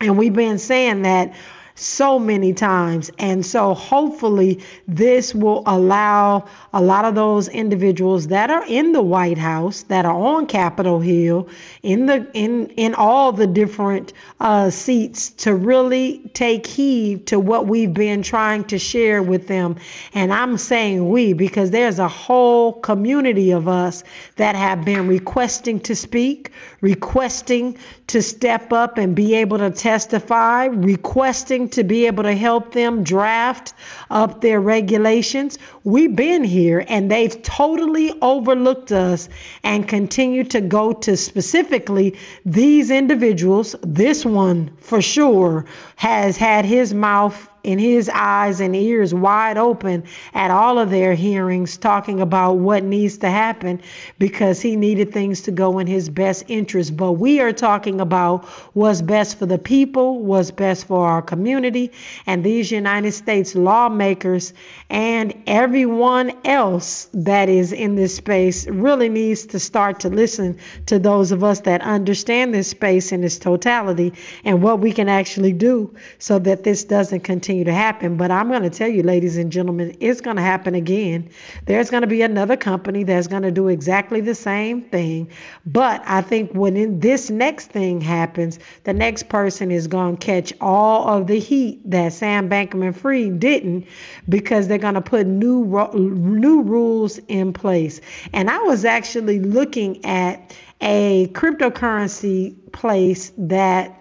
And 0.00 0.18
we've 0.18 0.34
been 0.34 0.58
saying 0.58 1.02
that 1.02 1.34
so 1.78 2.18
many 2.18 2.52
times. 2.52 3.10
And 3.18 3.44
so 3.44 3.74
hopefully 3.74 4.60
this 4.86 5.34
will 5.34 5.62
allow 5.66 6.48
a 6.72 6.82
lot 6.82 7.04
of 7.04 7.14
those 7.14 7.48
individuals 7.48 8.28
that 8.28 8.50
are 8.50 8.64
in 8.66 8.92
the 8.92 9.02
White 9.02 9.38
House, 9.38 9.82
that 9.84 10.04
are 10.04 10.14
on 10.14 10.46
Capitol 10.46 11.00
Hill, 11.00 11.48
in 11.82 12.06
the 12.06 12.28
in 12.34 12.66
in 12.70 12.94
all 12.94 13.32
the 13.32 13.46
different 13.46 14.12
uh, 14.40 14.70
seats 14.70 15.30
to 15.30 15.54
really 15.54 16.18
take 16.34 16.66
heed 16.66 17.26
to 17.28 17.38
what 17.38 17.66
we've 17.66 17.94
been 17.94 18.22
trying 18.22 18.64
to 18.64 18.78
share 18.78 19.22
with 19.22 19.46
them. 19.46 19.76
And 20.14 20.32
I'm 20.32 20.58
saying 20.58 21.08
we 21.08 21.32
because 21.32 21.70
there's 21.70 21.98
a 21.98 22.08
whole 22.08 22.72
community 22.72 23.52
of 23.52 23.68
us 23.68 24.02
that 24.36 24.56
have 24.56 24.84
been 24.84 25.06
requesting 25.06 25.80
to 25.80 25.94
speak, 25.94 26.52
requesting 26.80 27.78
to 28.08 28.22
step 28.22 28.72
up 28.72 28.98
and 28.98 29.14
be 29.14 29.34
able 29.36 29.58
to 29.58 29.70
testify, 29.70 30.66
requesting 30.66 31.67
to 31.72 31.84
be 31.84 32.06
able 32.06 32.24
to 32.24 32.34
help 32.34 32.72
them 32.72 33.04
draft 33.04 33.74
up 34.10 34.40
their 34.40 34.60
regulations. 34.60 35.58
We've 35.84 36.14
been 36.14 36.44
here 36.44 36.84
and 36.86 37.10
they've 37.10 37.42
totally 37.42 38.12
overlooked 38.20 38.92
us 38.92 39.28
and 39.62 39.86
continue 39.86 40.44
to 40.44 40.60
go 40.60 40.92
to 40.92 41.16
specifically 41.16 42.16
these 42.44 42.90
individuals. 42.90 43.76
This 43.82 44.24
one 44.24 44.70
for 44.80 45.02
sure 45.02 45.66
has 45.96 46.36
had 46.36 46.64
his 46.64 46.92
mouth 46.94 47.48
and 47.64 47.80
his 47.80 48.08
eyes 48.12 48.60
and 48.60 48.76
ears 48.76 49.12
wide 49.12 49.58
open 49.58 50.04
at 50.34 50.50
all 50.50 50.78
of 50.78 50.90
their 50.90 51.14
hearings 51.14 51.76
talking 51.76 52.20
about 52.20 52.54
what 52.54 52.84
needs 52.84 53.18
to 53.18 53.28
happen 53.28 53.80
because 54.18 54.60
he 54.60 54.76
needed 54.76 55.12
things 55.12 55.42
to 55.42 55.50
go 55.50 55.78
in 55.78 55.86
his 55.86 56.08
best 56.08 56.44
interest. 56.48 56.96
But 56.96 57.12
we 57.12 57.40
are 57.40 57.52
talking 57.52 58.00
about 58.00 58.44
what's 58.74 59.02
best 59.02 59.38
for 59.38 59.46
the 59.46 59.58
people, 59.58 60.22
what's 60.22 60.50
best 60.50 60.86
for 60.86 61.06
our 61.06 61.22
community, 61.22 61.92
and 62.26 62.44
these 62.44 62.70
United 62.70 63.12
States 63.12 63.54
lawmakers 63.54 64.52
and 64.88 65.34
everyone 65.46 66.32
else 66.44 67.08
that 67.12 67.48
is 67.48 67.72
in 67.72 67.96
this 67.96 68.16
space 68.16 68.66
really 68.68 69.08
needs 69.08 69.46
to 69.46 69.58
start 69.58 70.00
to 70.00 70.08
listen 70.08 70.58
to 70.86 70.98
those 70.98 71.32
of 71.32 71.42
us 71.42 71.60
that 71.60 71.80
understand 71.82 72.54
this 72.54 72.68
space 72.68 73.12
in 73.12 73.24
its 73.24 73.38
totality 73.38 74.12
and 74.44 74.62
what 74.62 74.78
we 74.78 74.92
can 74.92 75.08
actually 75.08 75.52
do 75.52 75.94
so 76.18 76.38
that 76.38 76.62
this 76.62 76.84
doesn't 76.84 77.20
continue 77.20 77.47
continue 77.48 77.64
to 77.64 77.72
happen. 77.72 78.18
But 78.18 78.30
I'm 78.30 78.48
going 78.48 78.62
to 78.62 78.68
tell 78.68 78.88
you, 78.88 79.02
ladies 79.02 79.38
and 79.38 79.50
gentlemen, 79.50 79.96
it's 80.00 80.20
going 80.20 80.36
to 80.36 80.42
happen 80.42 80.74
again. 80.74 81.30
There's 81.64 81.88
going 81.88 82.02
to 82.02 82.06
be 82.06 82.20
another 82.20 82.58
company 82.58 83.04
that's 83.04 83.26
going 83.26 83.40
to 83.40 83.50
do 83.50 83.68
exactly 83.68 84.20
the 84.20 84.34
same 84.34 84.82
thing. 84.82 85.30
But 85.64 86.02
I 86.04 86.20
think 86.20 86.52
when 86.52 87.00
this 87.00 87.30
next 87.30 87.68
thing 87.70 88.02
happens, 88.02 88.58
the 88.84 88.92
next 88.92 89.30
person 89.30 89.70
is 89.70 89.86
going 89.86 90.18
to 90.18 90.26
catch 90.26 90.52
all 90.60 91.08
of 91.08 91.26
the 91.26 91.40
heat 91.40 91.80
that 91.90 92.12
Sam 92.12 92.50
Bankman 92.50 92.94
Fried 92.94 93.40
didn't 93.40 93.86
because 94.28 94.68
they're 94.68 94.76
going 94.76 94.92
to 94.92 95.00
put 95.00 95.26
new 95.26 95.64
new 95.94 96.60
rules 96.60 97.16
in 97.28 97.54
place. 97.54 98.02
And 98.34 98.50
I 98.50 98.58
was 98.58 98.84
actually 98.84 99.40
looking 99.40 100.04
at 100.04 100.54
a 100.82 101.28
cryptocurrency 101.28 102.54
place 102.72 103.32
that 103.38 103.98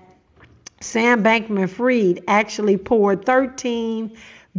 Sam 0.80 1.24
Bankman 1.24 1.70
Fried 1.70 2.24
actually 2.28 2.78
poured 2.78 3.26
$13 3.26 4.16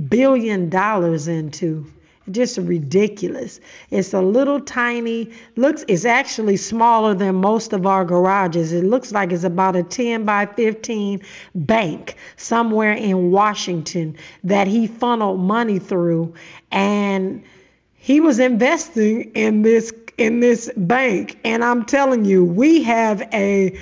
billion 0.09 0.75
into. 0.75 1.87
Just 2.31 2.59
ridiculous. 2.59 3.59
It's 3.91 4.13
a 4.13 4.21
little 4.21 4.61
tiny, 4.61 5.33
looks, 5.57 5.85
it's 5.89 6.05
actually 6.05 6.59
smaller 6.59 7.15
than 7.15 7.37
most 7.37 7.73
of 7.73 7.87
our 7.87 8.05
garages. 8.05 8.73
It 8.73 8.85
looks 8.85 9.13
like 9.13 9.33
it's 9.33 9.45
about 9.45 9.77
a 9.77 9.83
10 9.83 10.27
by 10.27 10.45
15 10.45 11.23
bank 11.55 12.17
somewhere 12.37 12.93
in 12.93 13.31
Washington 13.31 14.17
that 14.45 14.67
he 14.67 14.87
funneled 14.87 15.41
money 15.41 15.79
through. 15.79 16.35
And 16.71 17.45
he 17.95 18.21
was 18.21 18.39
investing 18.39 19.33
in 19.35 19.63
this 19.63 19.91
in 20.19 20.41
this 20.41 20.71
bank. 20.77 21.39
And 21.45 21.65
I'm 21.65 21.85
telling 21.85 22.25
you, 22.25 22.45
we 22.45 22.83
have 22.83 23.23
a 23.33 23.79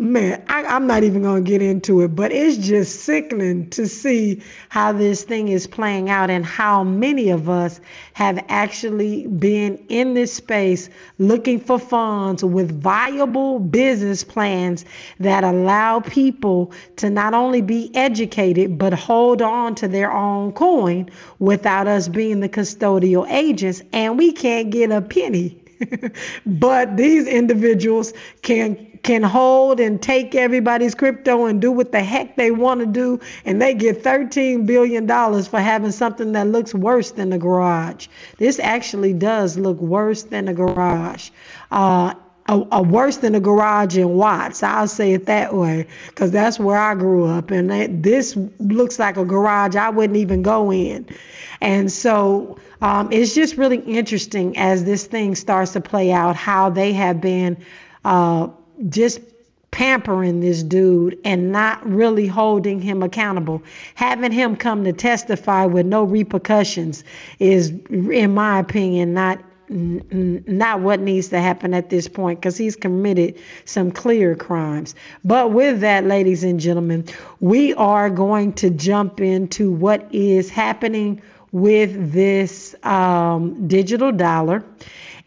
man, 0.00 0.42
I, 0.48 0.76
am 0.76 0.86
not 0.86 1.04
even 1.04 1.22
going 1.22 1.44
to 1.44 1.50
get 1.50 1.62
into 1.62 2.00
it, 2.00 2.08
but 2.08 2.32
it's 2.32 2.56
just 2.56 3.02
sickening 3.02 3.70
to 3.70 3.86
see 3.86 4.42
how 4.68 4.92
this 4.92 5.24
thing 5.24 5.48
is 5.48 5.66
playing 5.66 6.10
out 6.10 6.30
and 6.30 6.44
how 6.44 6.82
many 6.82 7.30
of 7.30 7.48
us 7.48 7.80
have 8.14 8.44
actually 8.48 9.26
been 9.26 9.84
in 9.88 10.14
this 10.14 10.32
space 10.32 10.88
looking 11.18 11.60
for 11.60 11.78
funds 11.78 12.42
with 12.42 12.82
viable 12.82 13.58
business 13.58 14.24
plans 14.24 14.84
that 15.18 15.44
allow 15.44 16.00
people 16.00 16.72
to 16.96 17.10
not 17.10 17.34
only 17.34 17.60
be 17.60 17.90
educated, 17.94 18.78
but 18.78 18.92
hold 18.92 19.42
on 19.42 19.74
to 19.76 19.88
their 19.88 20.12
own 20.12 20.52
coin 20.52 21.08
without 21.38 21.86
us 21.86 22.08
being 22.08 22.40
the 22.40 22.48
custodial 22.48 23.30
agents. 23.30 23.82
And 23.92 24.18
we 24.18 24.32
can't 24.32 24.70
get 24.70 24.90
a 24.90 25.02
penny. 25.02 25.59
but 26.46 26.96
these 26.96 27.26
individuals 27.26 28.12
can 28.42 28.86
can 29.02 29.22
hold 29.22 29.80
and 29.80 30.02
take 30.02 30.34
everybody's 30.34 30.94
crypto 30.94 31.46
and 31.46 31.60
do 31.60 31.72
what 31.72 31.90
the 31.90 32.02
heck 32.02 32.36
they 32.36 32.50
want 32.50 32.80
to 32.80 32.86
do, 32.86 33.18
and 33.46 33.60
they 33.60 33.72
get 33.72 34.02
$13 34.02 34.66
billion 34.66 35.08
for 35.08 35.58
having 35.58 35.90
something 35.90 36.32
that 36.32 36.46
looks 36.46 36.74
worse 36.74 37.12
than 37.12 37.30
the 37.30 37.38
garage. 37.38 38.08
This 38.36 38.58
actually 38.58 39.14
does 39.14 39.56
look 39.56 39.78
worse 39.80 40.24
than 40.24 40.44
the 40.46 40.52
garage. 40.52 41.30
Uh, 41.70 42.14
a, 42.48 42.66
a, 42.72 42.82
worse 42.82 43.18
than 43.18 43.34
a 43.34 43.40
garage 43.40 43.96
in 43.96 44.08
Watts. 44.10 44.62
I'll 44.62 44.88
say 44.88 45.12
it 45.12 45.26
that 45.26 45.54
way 45.54 45.86
because 46.08 46.32
that's 46.32 46.58
where 46.58 46.78
I 46.78 46.94
grew 46.94 47.26
up. 47.26 47.50
And 47.50 48.02
this 48.02 48.36
looks 48.58 48.98
like 48.98 49.16
a 49.16 49.24
garage 49.24 49.76
I 49.76 49.88
wouldn't 49.88 50.16
even 50.16 50.42
go 50.42 50.72
in. 50.72 51.06
And 51.60 51.92
so 51.92 52.58
um, 52.80 53.12
it's 53.12 53.34
just 53.34 53.56
really 53.56 53.78
interesting 53.78 54.56
as 54.56 54.84
this 54.84 55.06
thing 55.06 55.34
starts 55.34 55.72
to 55.72 55.80
play 55.80 56.12
out 56.12 56.36
how 56.36 56.70
they 56.70 56.92
have 56.92 57.20
been 57.20 57.56
uh, 58.04 58.48
just 58.88 59.20
pampering 59.70 60.40
this 60.40 60.62
dude 60.62 61.18
and 61.24 61.52
not 61.52 61.86
really 61.86 62.26
holding 62.26 62.80
him 62.80 63.02
accountable. 63.02 63.62
Having 63.94 64.32
him 64.32 64.56
come 64.56 64.84
to 64.84 64.92
testify 64.92 65.66
with 65.66 65.86
no 65.86 66.04
repercussions 66.04 67.04
is, 67.38 67.70
in 67.90 68.34
my 68.34 68.58
opinion, 68.58 69.14
not 69.14 69.40
not 69.72 70.80
what 70.80 70.98
needs 70.98 71.28
to 71.28 71.38
happen 71.38 71.72
at 71.74 71.90
this 71.90 72.08
point 72.08 72.40
because 72.40 72.56
he's 72.56 72.74
committed 72.74 73.38
some 73.64 73.92
clear 73.92 74.34
crimes. 74.34 74.96
But 75.24 75.52
with 75.52 75.80
that, 75.82 76.06
ladies 76.06 76.42
and 76.42 76.58
gentlemen, 76.58 77.04
we 77.38 77.72
are 77.74 78.10
going 78.10 78.54
to 78.54 78.70
jump 78.70 79.20
into 79.20 79.70
what 79.70 80.12
is 80.12 80.50
happening 80.50 81.22
with 81.52 82.12
this 82.12 82.74
um, 82.84 83.66
digital 83.66 84.12
dollar. 84.12 84.64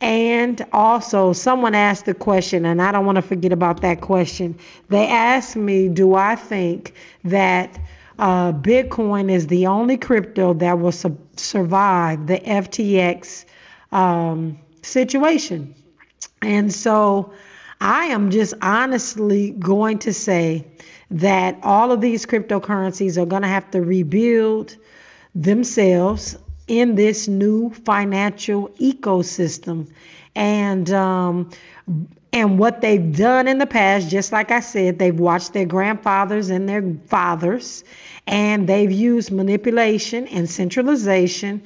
And 0.02 0.66
also, 0.74 1.32
someone 1.32 1.76
asked 1.76 2.06
the 2.06 2.14
question, 2.14 2.66
and 2.66 2.82
I 2.82 2.92
don't 2.92 3.06
want 3.06 3.16
to 3.16 3.22
forget 3.22 3.54
about 3.54 3.82
that 3.82 4.02
question. 4.02 4.58
They 4.90 5.08
asked 5.08 5.56
me, 5.56 5.88
Do 5.88 6.16
I 6.16 6.36
think 6.36 6.94
that 7.24 7.80
uh, 8.20 8.52
Bitcoin 8.52 9.32
is 9.32 9.48
the 9.48 9.68
only 9.68 9.98
crypto 9.98 10.54
that 10.56 10.80
will 10.80 10.92
su- 10.92 11.18
survive 11.38 12.28
the 12.28 12.38
FTX 12.38 13.46
um, 13.94 14.60
situation? 14.82 15.74
And 16.42 16.74
so, 16.74 17.32
I 17.80 18.06
am 18.06 18.30
just 18.30 18.54
honestly 18.62 19.52
going 19.52 20.00
to 20.00 20.14
say 20.14 20.68
that 21.12 21.60
all 21.64 21.92
of 21.92 22.02
these 22.02 22.26
cryptocurrencies 22.26 23.22
are 23.22 23.26
going 23.26 23.42
to 23.42 23.48
have 23.48 23.70
to 23.72 23.82
rebuild 23.82 24.76
themselves 25.36 26.38
in 26.68 26.96
this 26.96 27.28
new 27.28 27.72
financial 27.72 28.70
ecosystem. 28.80 29.92
And 30.36 30.90
um, 30.92 31.52
and 32.32 32.58
what 32.58 32.82
they've 32.82 33.16
done 33.16 33.48
in 33.48 33.60
the 33.60 33.68
past, 33.68 34.10
just 34.10 34.32
like 34.32 34.50
I 34.50 34.60
said, 34.60 34.98
they've 34.98 35.18
watched 35.18 35.54
their 35.54 35.68
grandfathers 35.68 36.50
and 36.50 36.68
their 36.68 36.82
fathers, 37.06 37.84
and 38.26 38.68
they've 38.68 38.92
used 38.92 39.32
manipulation 39.32 40.28
and 40.28 40.50
centralization, 40.50 41.62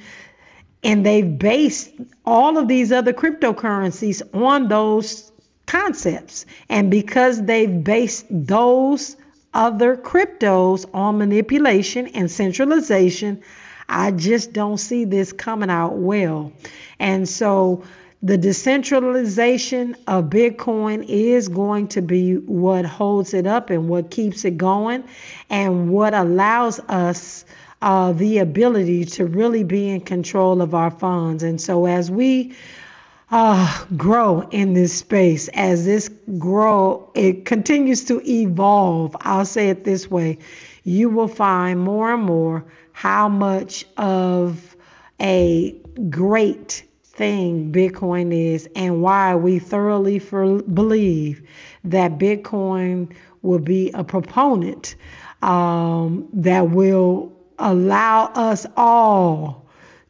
and 0.84 1.06
they've 1.06 1.38
based 1.38 1.90
all 2.26 2.58
of 2.58 2.68
these 2.68 2.92
other 2.92 3.14
cryptocurrencies 3.14 4.22
on 4.34 4.68
those 4.68 5.32
concepts. 5.64 6.44
And 6.68 6.90
because 6.90 7.42
they've 7.42 7.82
based 7.82 8.26
those 8.30 9.16
other 9.54 9.96
cryptos 9.96 10.86
on 10.92 11.18
manipulation 11.18 12.08
and 12.08 12.30
centralization, 12.30 13.42
I 13.88 14.10
just 14.10 14.52
don't 14.52 14.78
see 14.78 15.04
this 15.04 15.32
coming 15.32 15.70
out 15.70 15.96
well. 15.96 16.52
And 16.98 17.28
so 17.28 17.84
the 18.22 18.36
decentralization 18.36 19.96
of 20.06 20.24
Bitcoin 20.24 21.04
is 21.08 21.48
going 21.48 21.88
to 21.88 22.02
be 22.02 22.34
what 22.34 22.84
holds 22.84 23.32
it 23.32 23.46
up 23.46 23.70
and 23.70 23.88
what 23.88 24.10
keeps 24.10 24.44
it 24.44 24.58
going 24.58 25.04
and 25.48 25.90
what 25.90 26.14
allows 26.14 26.80
us 26.80 27.44
uh, 27.80 28.12
the 28.12 28.38
ability 28.38 29.04
to 29.04 29.24
really 29.24 29.62
be 29.62 29.88
in 29.88 30.00
control 30.00 30.60
of 30.60 30.74
our 30.74 30.90
funds. 30.90 31.44
And 31.44 31.60
so 31.60 31.86
as 31.86 32.10
we 32.10 32.54
uh, 33.30 33.84
grow 33.96 34.40
in 34.40 34.72
this 34.72 34.94
space, 34.94 35.48
as 35.48 35.84
this 35.84 36.08
grow, 36.38 37.10
it 37.14 37.44
continues 37.44 38.04
to 38.04 38.22
evolve. 38.28 39.16
I'll 39.20 39.44
say 39.44 39.68
it 39.70 39.84
this 39.84 40.10
way 40.10 40.38
you 40.84 41.10
will 41.10 41.28
find 41.28 41.78
more 41.78 42.14
and 42.14 42.22
more 42.22 42.64
how 42.92 43.28
much 43.28 43.84
of 43.98 44.74
a 45.20 45.76
great 46.08 46.84
thing 47.04 47.70
Bitcoin 47.72 48.32
is 48.32 48.68
and 48.74 49.02
why 49.02 49.34
we 49.34 49.58
thoroughly 49.58 50.18
for, 50.18 50.62
believe 50.62 51.46
that 51.84 52.18
Bitcoin 52.18 53.12
will 53.42 53.58
be 53.58 53.90
a 53.92 54.02
proponent 54.02 54.94
um, 55.42 56.28
that 56.32 56.70
will 56.70 57.32
allow 57.58 58.26
us 58.26 58.66
all 58.76 59.68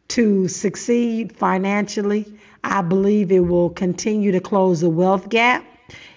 to 0.08 0.46
succeed 0.46 1.34
financially. 1.34 2.37
I 2.64 2.82
believe 2.82 3.32
it 3.32 3.40
will 3.40 3.70
continue 3.70 4.32
to 4.32 4.40
close 4.40 4.80
the 4.80 4.90
wealth 4.90 5.28
gap. 5.28 5.64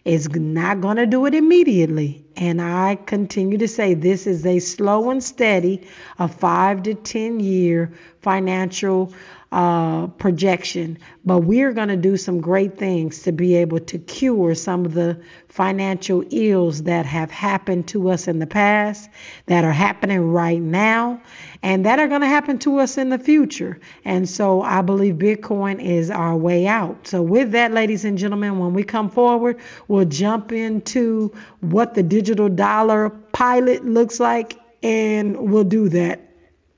It's 0.04 0.28
not 0.30 0.82
going 0.82 0.98
to 0.98 1.06
do 1.06 1.26
it 1.28 1.36
immediately. 1.36 2.26
And 2.36 2.62
I 2.62 2.96
continue 2.96 3.58
to 3.60 3.68
say 3.68 3.94
this 3.94 4.26
is 4.26 4.46
a 4.46 4.60
slow 4.60 5.12
and 5.12 5.24
steady, 5.24 5.88
a 6.18 6.28
five 6.28 6.84
to 6.84 6.96
10 6.96 7.40
year 7.40 7.94
financial 8.22 9.14
uh, 9.52 10.08
projection. 10.08 10.98
But 11.26 11.40
we're 11.40 11.74
going 11.74 11.90
to 11.90 11.98
do 11.98 12.16
some 12.16 12.40
great 12.40 12.78
things 12.78 13.24
to 13.24 13.34
be 13.34 13.56
able 13.56 13.80
to 13.80 14.00
cure 14.00 14.56
some 14.56 14.86
of 14.86 14.94
the 14.94 15.22
financial 15.50 16.24
ills 16.32 16.84
that 16.84 17.06
have 17.06 17.30
happened 17.30 17.90
to 17.90 18.10
us 18.10 18.30
in 18.30 18.40
the 18.40 18.48
past, 18.48 19.10
that 19.48 19.66
are 19.66 19.74
happening 19.74 20.32
right 20.32 20.62
now, 20.62 21.22
and 21.62 21.86
that 21.86 22.00
are 22.00 22.08
going 22.08 22.22
to 22.22 22.28
happen 22.28 22.60
to 22.60 22.80
us 22.80 22.98
in 22.98 23.10
the 23.10 23.20
future. 23.20 23.80
And 24.06 24.28
so 24.28 24.62
I 24.62 24.82
believe 24.82 25.16
Bitcoin 25.16 25.84
is 25.84 26.10
our 26.10 26.36
way 26.36 26.66
out. 26.68 27.08
So, 27.08 27.22
with 27.22 27.52
that, 27.52 27.74
ladies 27.74 28.06
and 28.06 28.18
gentlemen, 28.18 28.58
when 28.58 28.74
we 28.74 28.84
come 28.84 29.10
forward, 29.10 29.60
we'll 29.90 30.06
jump 30.06 30.54
into 30.54 31.34
what 31.60 31.94
the 31.94 32.04
digital 32.04 32.48
dollar 32.48 33.10
pilot 33.10 33.84
looks 33.84 34.20
like, 34.20 34.58
and 34.82 35.38
we'll 35.38 35.66
do 35.66 35.90
that. 35.90 36.31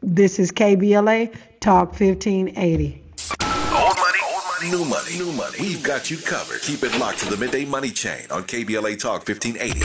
This 0.05 0.37
is 0.37 0.51
KBLA 0.51 1.33
Talk 1.61 1.97
1580. 1.97 3.01
Old 3.71 3.95
money, 3.97 4.19
old 4.27 4.43
money, 4.51 4.69
new 4.69 4.83
money, 4.83 5.17
new 5.17 5.31
money. 5.31 5.57
We've 5.61 5.81
got 5.81 6.11
you 6.11 6.17
covered. 6.17 6.59
Keep 6.61 6.83
it 6.83 6.99
locked 6.99 7.19
to 7.19 7.29
the 7.29 7.37
midday 7.37 7.63
money 7.63 7.89
chain 7.89 8.25
on 8.29 8.43
KBLA 8.43 8.99
Talk 8.99 9.25
1580. 9.25 9.79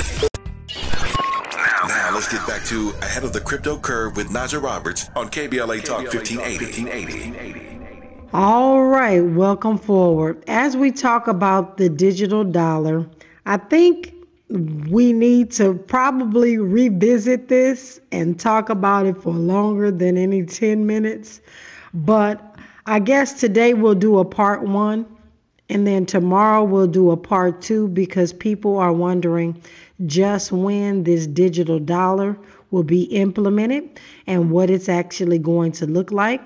Now 1.86 2.10
let's 2.12 2.26
get 2.26 2.44
back 2.48 2.64
to 2.64 2.90
ahead 3.00 3.22
of 3.22 3.32
the 3.32 3.40
crypto 3.40 3.78
curve 3.78 4.16
with 4.16 4.30
Najah 4.30 4.60
Roberts 4.60 5.08
on 5.14 5.28
KBLA 5.28 5.84
Talk 5.84 6.12
1580. 6.12 7.78
All 8.32 8.82
right, 8.82 9.20
welcome 9.20 9.78
forward. 9.78 10.42
As 10.48 10.76
we 10.76 10.90
talk 10.90 11.28
about 11.28 11.76
the 11.76 11.88
digital 11.88 12.42
dollar, 12.42 13.06
I 13.46 13.56
think 13.56 14.17
we 14.50 15.12
need 15.12 15.50
to 15.52 15.74
probably 15.74 16.56
revisit 16.58 17.48
this 17.48 18.00
and 18.10 18.40
talk 18.40 18.70
about 18.70 19.06
it 19.06 19.16
for 19.16 19.32
longer 19.32 19.90
than 19.90 20.16
any 20.16 20.42
10 20.44 20.86
minutes 20.86 21.40
but 21.94 22.56
I 22.86 23.00
guess 23.00 23.40
today 23.40 23.74
we'll 23.74 23.94
do 23.94 24.18
a 24.18 24.24
part 24.24 24.62
one, 24.62 25.06
and 25.68 25.86
then 25.86 26.06
tomorrow 26.06 26.64
we'll 26.64 26.86
do 26.86 27.10
a 27.10 27.16
part 27.16 27.60
two 27.60 27.88
because 27.88 28.32
people 28.32 28.78
are 28.78 28.92
wondering 28.92 29.62
just 30.06 30.52
when 30.52 31.04
this 31.04 31.26
digital 31.26 31.78
dollar 31.78 32.38
will 32.70 32.84
be 32.84 33.02
implemented 33.04 34.00
and 34.26 34.50
what 34.50 34.70
it's 34.70 34.88
actually 34.88 35.38
going 35.38 35.72
to 35.72 35.86
look 35.86 36.12
like. 36.12 36.40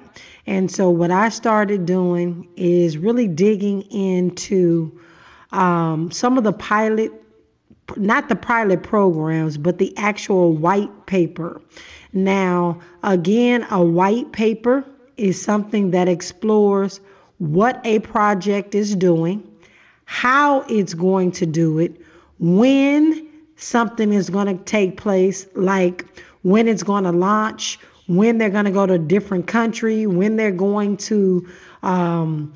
And 0.47 0.71
so, 0.71 0.91
what 0.91 1.11
I 1.11 1.29
started 1.29 1.87
doing 1.87 2.49
is 2.57 2.97
really 2.99 3.29
digging 3.29 3.83
into 3.83 5.01
um, 5.53 6.11
some 6.11 6.39
of 6.39 6.45
the 6.45 6.53
pilot, 6.53 7.13
not 7.97 8.29
the 8.29 8.37
pilot 8.37 8.83
programs, 8.83 9.59
but 9.59 9.79
the 9.79 9.97
actual 9.97 10.53
white 10.53 11.07
paper. 11.07 11.61
Now, 12.13 12.81
again, 13.03 13.67
a 13.71 13.83
white 13.83 14.33
paper 14.33 14.85
is 15.17 15.41
something 15.41 15.91
that 15.91 16.09
explores 16.09 17.01
what 17.39 17.81
a 17.85 17.99
project 18.01 18.75
is 18.75 18.95
doing, 18.95 19.47
how 20.05 20.63
it's 20.63 20.95
going 20.95 21.33
to 21.33 21.47
do 21.47 21.79
it, 21.79 22.01
when 22.39 23.29
something 23.57 24.13
is 24.13 24.31
going 24.31 24.47
to 24.47 24.65
take 24.65 24.97
place, 24.97 25.47
like 25.55 26.07
when 26.43 26.69
it's 26.69 26.83
going 26.83 27.05
to 27.05 27.13
launch, 27.13 27.79
when 28.07 28.39
they're 28.39 28.51
going 28.51 28.65
to 28.65 28.71
go 28.71 28.87
to 28.87 28.95
a 28.95 28.99
different 28.99 29.47
country, 29.47 30.07
when 30.07 30.37
they're 30.37 30.51
going 30.51 30.97
to 30.97 31.49
um, 31.83 32.53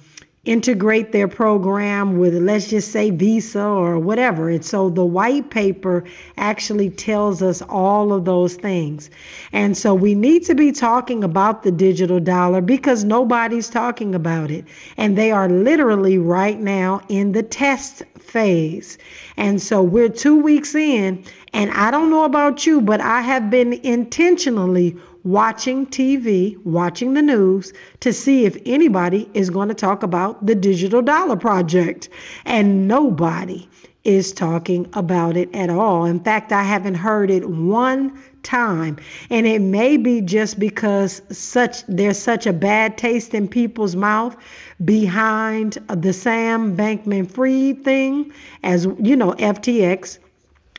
integrate 0.47 1.13
their 1.13 1.29
program 1.29 2.19
with, 2.19 2.35
let's 2.35 2.69
just 2.69 2.93
say, 2.93 3.11
Visa 3.11 3.63
or 3.63 3.99
whatever. 3.99 4.49
And 4.49 4.65
so 4.65 4.89
the 4.89 5.05
white 5.05 5.51
paper 5.51 6.05
actually 6.37 6.91
tells 6.91 7.43
us 7.43 7.61
all 7.63 8.13
of 8.13 8.25
those 8.25 8.55
things. 8.55 9.11
And 9.53 9.77
so 9.77 9.95
we 9.95 10.15
need 10.15 10.45
to 10.45 10.55
be 10.55 10.73
talking 10.73 11.25
about 11.25 11.63
the 11.63 11.73
digital 11.73 12.21
dollar 12.21 12.61
because 12.61 13.05
nobody's 13.05 13.69
talking 13.69 14.15
about 14.15 14.51
it. 14.51 14.65
And 14.97 15.19
they 15.19 15.33
are 15.33 15.49
literally 15.49 16.17
right 16.17 16.59
now 16.59 17.03
in 17.09 17.33
the 17.33 17.43
test 17.43 18.05
phase. 18.19 18.99
And 19.37 19.61
so 19.61 19.83
we're 19.83 20.09
two 20.09 20.41
weeks 20.41 20.75
in, 20.75 21.25
and 21.53 21.71
I 21.71 21.91
don't 21.91 22.11
know 22.11 22.25
about 22.25 22.67
you, 22.67 22.81
but 22.81 23.01
I 23.01 23.21
have 23.21 23.51
been 23.51 23.73
intentionally 23.73 24.97
watching 25.27 25.85
TV, 25.87 26.57
watching 26.65 27.15
the 27.15 27.21
news 27.21 27.73
to 27.99 28.13
see 28.13 28.45
if 28.47 28.57
anybody 28.65 29.29
is 29.35 29.51
going 29.51 29.69
to 29.69 29.75
talk 29.75 30.05
about 30.05 30.47
the 30.47 30.55
digital 30.55 31.03
dollar 31.03 31.37
project. 31.37 32.09
And 32.45 32.87
nobody 32.87 33.69
is 34.05 34.33
talking 34.33 34.89
about 34.93 35.37
it 35.37 35.53
at 35.53 35.69
all. 35.69 36.05
In 36.05 36.21
fact, 36.21 36.53
I 36.53 36.63
haven't 36.63 36.95
heard 36.95 37.29
it 37.29 37.51
one 37.51 38.17
time. 38.45 38.99
And 39.29 39.49
it 39.49 39.61
may 39.61 39.97
be 39.97 40.21
just 40.21 40.61
because 40.61 41.21
such 41.37 41.85
there's 41.89 42.19
such 42.19 42.47
a 42.47 42.53
bad 42.53 42.97
taste 42.97 43.35
in 43.35 43.49
people's 43.49 43.97
mouth 43.97 44.37
behind 44.85 45.79
the 45.89 46.13
Sam 46.13 46.77
Bankman 46.77 47.29
Fried 47.29 47.83
thing 47.83 48.33
as 48.63 48.87
you 49.01 49.17
know 49.17 49.33
FTX 49.33 50.21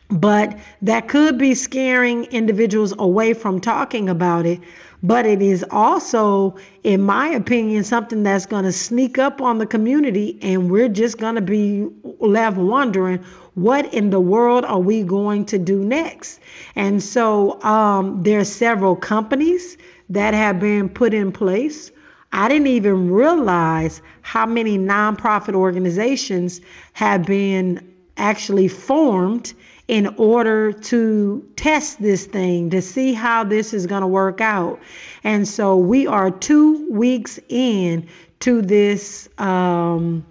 but 0.10 0.58
that 0.82 1.08
could 1.08 1.38
be 1.38 1.54
scaring 1.54 2.26
individuals 2.26 2.94
away 2.98 3.34
from 3.34 3.60
talking 3.60 4.10
about 4.10 4.46
it. 4.46 4.62
But 5.04 5.26
it 5.26 5.42
is 5.42 5.64
also, 5.70 6.58
in 6.84 7.02
my 7.02 7.28
opinion, 7.28 7.84
something 7.84 8.24
that's 8.24 8.48
going 8.48 8.64
to 8.64 8.72
sneak 8.72 9.20
up 9.20 9.42
on 9.42 9.60
the 9.60 9.68
community, 9.68 10.40
and 10.42 10.72
we're 10.72 10.90
just 10.90 11.20
going 11.20 11.36
to 11.36 11.42
be 11.42 11.88
left 12.20 12.58
wondering 12.58 13.24
what 13.54 13.94
in 13.94 14.12
the 14.12 14.20
world 14.20 14.66
are 14.66 14.80
we 14.80 15.04
going 15.04 15.46
to 15.46 15.58
do 15.58 15.84
next? 15.84 16.40
And 16.76 17.02
so 17.02 17.62
um, 17.64 18.24
there 18.24 18.40
are 18.40 18.46
several 18.46 18.96
companies 18.96 19.78
that 20.10 20.34
have 20.34 20.60
been 20.60 20.90
put 20.90 21.14
in 21.14 21.32
place. 21.32 21.92
I 22.32 22.48
didn't 22.50 22.68
even 22.68 23.10
realize 23.12 24.02
how 24.22 24.46
many 24.46 24.78
nonprofit 24.78 25.56
organizations 25.56 26.62
have 26.94 27.26
been 27.26 27.96
actually 28.18 28.68
formed 28.68 29.54
in 29.88 30.16
order 30.18 30.74
to 30.74 31.48
test 31.56 32.02
this 32.02 32.26
thing 32.26 32.72
to 32.72 32.82
see 32.82 33.14
how 33.14 33.44
this 33.44 33.74
is 33.74 33.88
going 33.88 34.02
to 34.02 34.08
work 34.08 34.42
out. 34.42 34.80
And 35.24 35.48
so 35.48 35.78
we 35.78 36.08
are 36.08 36.30
two 36.30 36.92
weeks 36.92 37.40
in 37.48 38.08
to 38.42 38.62
this 38.62 39.30
um, 39.38 40.26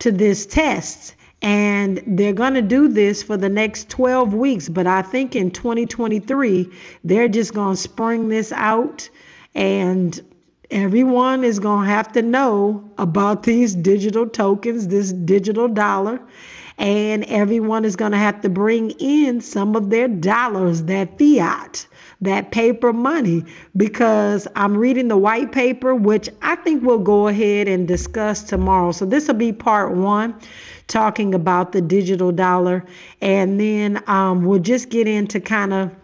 to 0.00 0.12
this 0.12 0.46
test. 0.46 1.14
And 1.40 2.02
they're 2.04 2.32
going 2.32 2.54
to 2.54 2.62
do 2.62 2.88
this 2.88 3.22
for 3.22 3.36
the 3.36 3.48
next 3.48 3.88
12 3.90 4.34
weeks. 4.34 4.68
But 4.68 4.88
I 4.88 5.02
think 5.02 5.36
in 5.36 5.52
2023, 5.52 6.68
they're 7.04 7.28
just 7.28 7.54
going 7.54 7.76
to 7.76 7.80
spring 7.80 8.28
this 8.28 8.50
out. 8.50 9.08
And 9.54 10.20
everyone 10.68 11.44
is 11.44 11.60
going 11.60 11.86
to 11.86 11.92
have 11.92 12.12
to 12.14 12.22
know 12.22 12.90
about 12.98 13.44
these 13.44 13.76
digital 13.76 14.28
tokens, 14.28 14.88
this 14.88 15.12
digital 15.12 15.68
dollar 15.68 16.20
and 16.78 17.24
everyone 17.24 17.84
is 17.84 17.96
going 17.96 18.12
to 18.12 18.18
have 18.18 18.40
to 18.42 18.48
bring 18.48 18.90
in 18.92 19.40
some 19.40 19.74
of 19.74 19.90
their 19.90 20.06
dollars, 20.06 20.84
that 20.84 21.18
fiat, 21.18 21.86
that 22.20 22.52
paper 22.52 22.92
money, 22.92 23.44
because 23.76 24.46
I'm 24.54 24.76
reading 24.76 25.08
the 25.08 25.16
white 25.16 25.50
paper, 25.50 25.94
which 25.94 26.28
I 26.40 26.54
think 26.54 26.84
we'll 26.84 26.98
go 27.00 27.26
ahead 27.26 27.66
and 27.66 27.88
discuss 27.88 28.44
tomorrow. 28.44 28.92
So 28.92 29.04
this 29.04 29.26
will 29.26 29.34
be 29.34 29.52
part 29.52 29.94
one 29.96 30.36
talking 30.86 31.34
about 31.34 31.72
the 31.72 31.80
digital 31.80 32.32
dollar, 32.32 32.86
and 33.20 33.60
then 33.60 34.02
um, 34.06 34.44
we'll 34.44 34.60
just 34.60 34.88
get 34.88 35.08
into 35.08 35.40
kind 35.40 35.74
of 35.74 35.94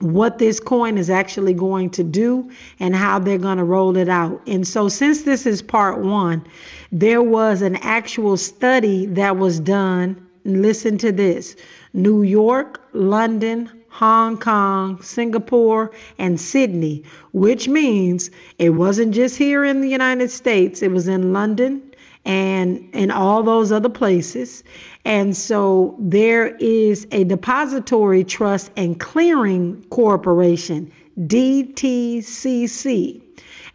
what 0.00 0.38
this 0.38 0.60
coin 0.60 0.98
is 0.98 1.08
actually 1.08 1.54
going 1.54 1.88
to 1.90 2.04
do 2.04 2.50
and 2.78 2.94
how 2.94 3.18
they're 3.18 3.38
going 3.38 3.58
to 3.58 3.64
roll 3.64 3.96
it 3.96 4.08
out. 4.08 4.42
And 4.46 4.66
so, 4.66 4.88
since 4.88 5.22
this 5.22 5.46
is 5.46 5.62
part 5.62 5.98
one, 6.00 6.46
there 6.94 7.20
was 7.20 7.60
an 7.60 7.76
actual 7.76 8.36
study 8.36 9.06
that 9.06 9.36
was 9.36 9.58
done. 9.58 10.28
Listen 10.44 10.96
to 10.98 11.10
this 11.10 11.56
New 11.92 12.22
York, 12.22 12.80
London, 12.92 13.68
Hong 13.88 14.38
Kong, 14.38 15.02
Singapore, 15.02 15.90
and 16.18 16.40
Sydney, 16.40 17.02
which 17.32 17.66
means 17.66 18.30
it 18.58 18.70
wasn't 18.70 19.12
just 19.12 19.36
here 19.36 19.64
in 19.64 19.80
the 19.80 19.88
United 19.88 20.30
States, 20.30 20.82
it 20.82 20.92
was 20.92 21.08
in 21.08 21.32
London, 21.32 21.82
and 22.24 22.94
in 22.94 23.10
all 23.10 23.42
those 23.42 23.72
other 23.72 23.88
places. 23.88 24.62
And 25.04 25.36
so 25.36 25.96
there 25.98 26.46
is 26.46 27.08
a 27.10 27.24
depository 27.24 28.22
trust 28.22 28.70
and 28.76 29.00
clearing 29.00 29.84
corporation, 29.90 30.92
DTCC. 31.18 33.23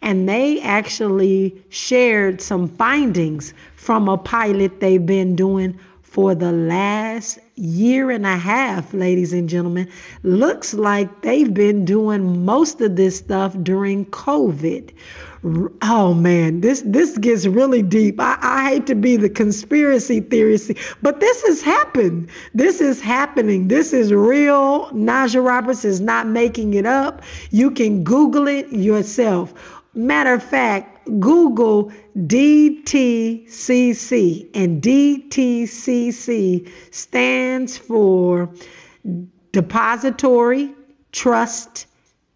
And 0.02 0.28
they 0.28 0.62
actually 0.62 1.62
shared 1.70 2.41
some 2.41 2.68
findings 2.68 3.54
from 3.76 4.08
a 4.08 4.18
pilot 4.18 4.80
they've 4.80 5.06
been 5.06 5.36
doing 5.36 5.80
for 6.02 6.34
the 6.34 6.52
last 6.52 7.38
year 7.56 8.10
and 8.10 8.26
a 8.26 8.38
half, 8.38 8.93
ladies 8.93 9.32
and 9.34 9.47
gentlemen. 9.47 9.89
Looks 10.24 10.74
like 10.74 11.22
they've 11.22 11.54
been 11.54 11.86
doing 11.86 12.45
most 12.45 12.82
of 12.82 12.95
this 12.95 13.18
stuff 13.18 13.56
during 13.62 14.06
COVID 14.06 14.91
oh 15.82 16.14
man, 16.14 16.62
this 16.62 16.84
this 16.86 17.18
gets 17.18 17.45
really 17.45 17.82
deep. 17.82 18.20
I, 18.20 18.38
I 18.41 18.70
hate 18.70 18.88
to 18.88 18.95
be 18.95 19.16
the 19.16 19.30
conspiracy 19.30 20.20
theorist, 20.20 20.72
but 21.02 21.20
this 21.20 21.43
has 21.43 21.62
happened. 21.62 22.30
This 22.54 22.82
is 22.82 23.00
happening. 23.00 23.68
This 23.68 23.93
is 23.93 24.12
real. 24.12 24.89
Najah 24.89 25.45
Roberts 25.45 25.86
is 25.86 26.02
not 26.02 26.28
making 26.28 26.74
it 26.74 26.86
up. 26.86 27.22
You 27.52 27.72
can 27.72 28.04
Google 28.04 28.47
it 28.47 28.70
yourself. 28.72 29.54
Matter 29.94 30.34
of 30.36 30.44
fact, 30.44 31.00
Google 31.20 31.92
DTCC, 32.16 33.48
and 34.54 34.82
DTCC 34.82 36.72
stands 36.92 37.78
for 37.78 38.54
Depository, 39.52 40.72
Trust, 41.12 41.88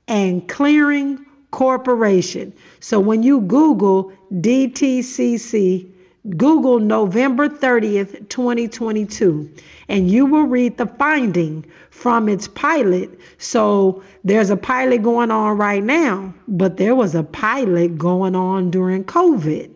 and 0.07 0.47
Clearing 0.49 1.23
Corporation. 1.51 2.53
So 2.79 2.99
when 2.99 3.21
you 3.21 3.41
Google 3.41 4.11
DTCC, 4.33 5.91
Google 6.37 6.79
November 6.79 7.49
30th, 7.49 8.29
2022, 8.29 9.51
and 9.87 10.09
you 10.09 10.25
will 10.25 10.43
read 10.43 10.77
the 10.77 10.85
finding 10.85 11.65
from 11.89 12.29
its 12.29 12.47
pilot. 12.47 13.19
So 13.37 14.03
there's 14.23 14.49
a 14.49 14.57
pilot 14.57 15.03
going 15.03 15.31
on 15.31 15.57
right 15.57 15.83
now, 15.83 16.33
but 16.47 16.77
there 16.77 16.95
was 16.95 17.15
a 17.15 17.23
pilot 17.23 17.97
going 17.97 18.35
on 18.35 18.71
during 18.71 19.03
COVID. 19.03 19.69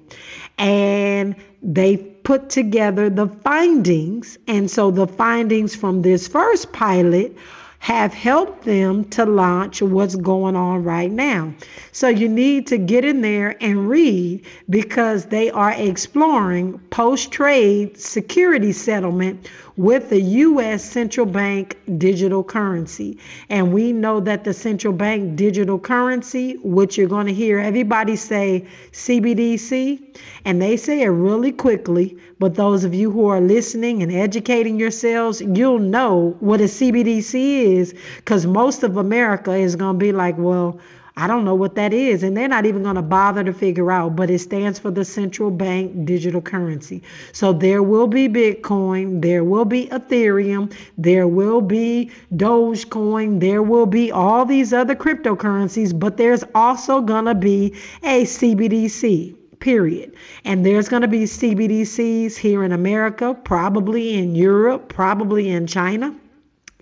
And 0.58 1.36
they 1.62 1.97
put 1.97 2.49
together 2.49 3.10
the 3.10 3.28
findings. 3.28 4.38
And 4.47 4.70
so 4.70 4.91
the 4.91 5.08
findings 5.08 5.76
from 5.76 6.01
this 6.01 6.28
first 6.28 6.74
pilot 6.74 7.36
have 7.80 8.14
helped 8.14 8.64
them 8.64 9.06
to 9.06 9.26
launch 9.26 9.82
what's 9.82 10.16
going 10.16 10.56
on 10.56 10.84
right 10.84 11.12
now. 11.12 11.54
So 11.92 12.08
you 12.10 12.28
need 12.28 12.68
to 12.68 12.78
get 12.78 13.06
in 13.06 13.22
there 13.22 13.56
and 13.62 13.88
read 13.88 14.46
because 14.70 15.26
they 15.26 15.50
are 15.52 15.72
exploring 15.72 16.80
post 16.90 17.32
trade 17.32 18.00
security 18.00 18.72
settlement 18.72 19.48
with 19.78 20.10
the 20.10 20.20
U.S. 20.20 20.84
central 20.84 21.26
bank 21.28 21.78
digital 21.98 22.44
currency. 22.44 23.20
And 23.48 23.72
we 23.72 23.94
know 23.94 24.20
that 24.22 24.44
the 24.44 24.54
central 24.54 24.92
bank 24.92 25.36
digital 25.36 25.78
currency, 25.78 26.58
which 26.64 26.98
you're 26.98 27.08
going 27.08 27.28
to 27.28 27.34
hear 27.34 27.60
everybody 27.60 28.16
say 28.16 28.68
CBDC, 28.92 30.20
and 30.46 30.62
they 30.62 30.78
say 30.78 31.04
it 31.04 31.10
really 31.10 31.52
quickly. 31.52 32.18
But 32.40 32.56
those 32.56 32.84
of 32.84 32.94
you 32.94 33.10
who 33.12 33.28
are 33.28 33.42
listening 33.42 34.04
and 34.04 34.12
educating 34.12 34.80
yourselves, 34.80 35.42
you'll 35.42 35.80
know 35.80 36.36
what 36.40 36.62
a 36.62 36.66
CBDC 36.66 37.34
is 37.34 37.96
because 38.18 38.46
most 38.46 38.84
of 38.84 38.98
America 38.98 39.54
is 39.54 39.76
going 39.76 39.96
to 39.96 40.00
be 40.00 40.12
like, 40.12 40.38
well, 40.38 40.80
I 41.20 41.26
don't 41.26 41.46
know 41.46 41.56
what 41.56 41.74
that 41.76 41.94
is. 41.94 42.22
And 42.22 42.38
they're 42.38 42.48
not 42.48 42.68
even 42.68 42.84
going 42.84 42.96
to 42.96 43.02
bother 43.02 43.44
to 43.44 43.52
figure 43.52 43.92
out, 43.92 44.16
but 44.16 44.30
it 44.30 44.38
stands 44.38 44.78
for 44.78 44.92
the 44.92 45.04
central 45.04 45.50
bank 45.50 46.06
digital 46.06 46.42
currency. 46.42 47.02
So 47.32 47.54
there 47.54 47.82
will 47.82 48.06
be 48.06 48.30
Bitcoin, 48.30 49.20
there 49.20 49.44
will 49.44 49.66
be 49.66 49.88
Ethereum, 49.88 50.72
there 50.96 51.28
will 51.28 51.62
be 51.62 52.12
Dogecoin, 52.36 53.40
there 53.40 53.64
will 53.64 53.88
be 53.88 54.12
all 54.12 54.46
these 54.46 54.74
other 54.74 54.96
cryptocurrencies, 54.96 56.00
but 56.00 56.18
there's 56.18 56.44
also 56.54 57.02
going 57.02 57.26
to 57.26 57.36
be 57.36 57.74
a 58.04 58.24
CBDC 58.24 59.37
period. 59.60 60.16
And 60.43 60.66
there's 60.66 60.89
going 60.89 61.01
to 61.01 61.08
be 61.08 61.24
CBDCs 61.24 62.36
here 62.36 62.64
in 62.64 62.72
America, 62.72 63.34
probably 63.34 64.14
in 64.14 64.36
Europe, 64.36 64.89
probably 64.89 65.49
in 65.49 65.68
China. 65.68 66.16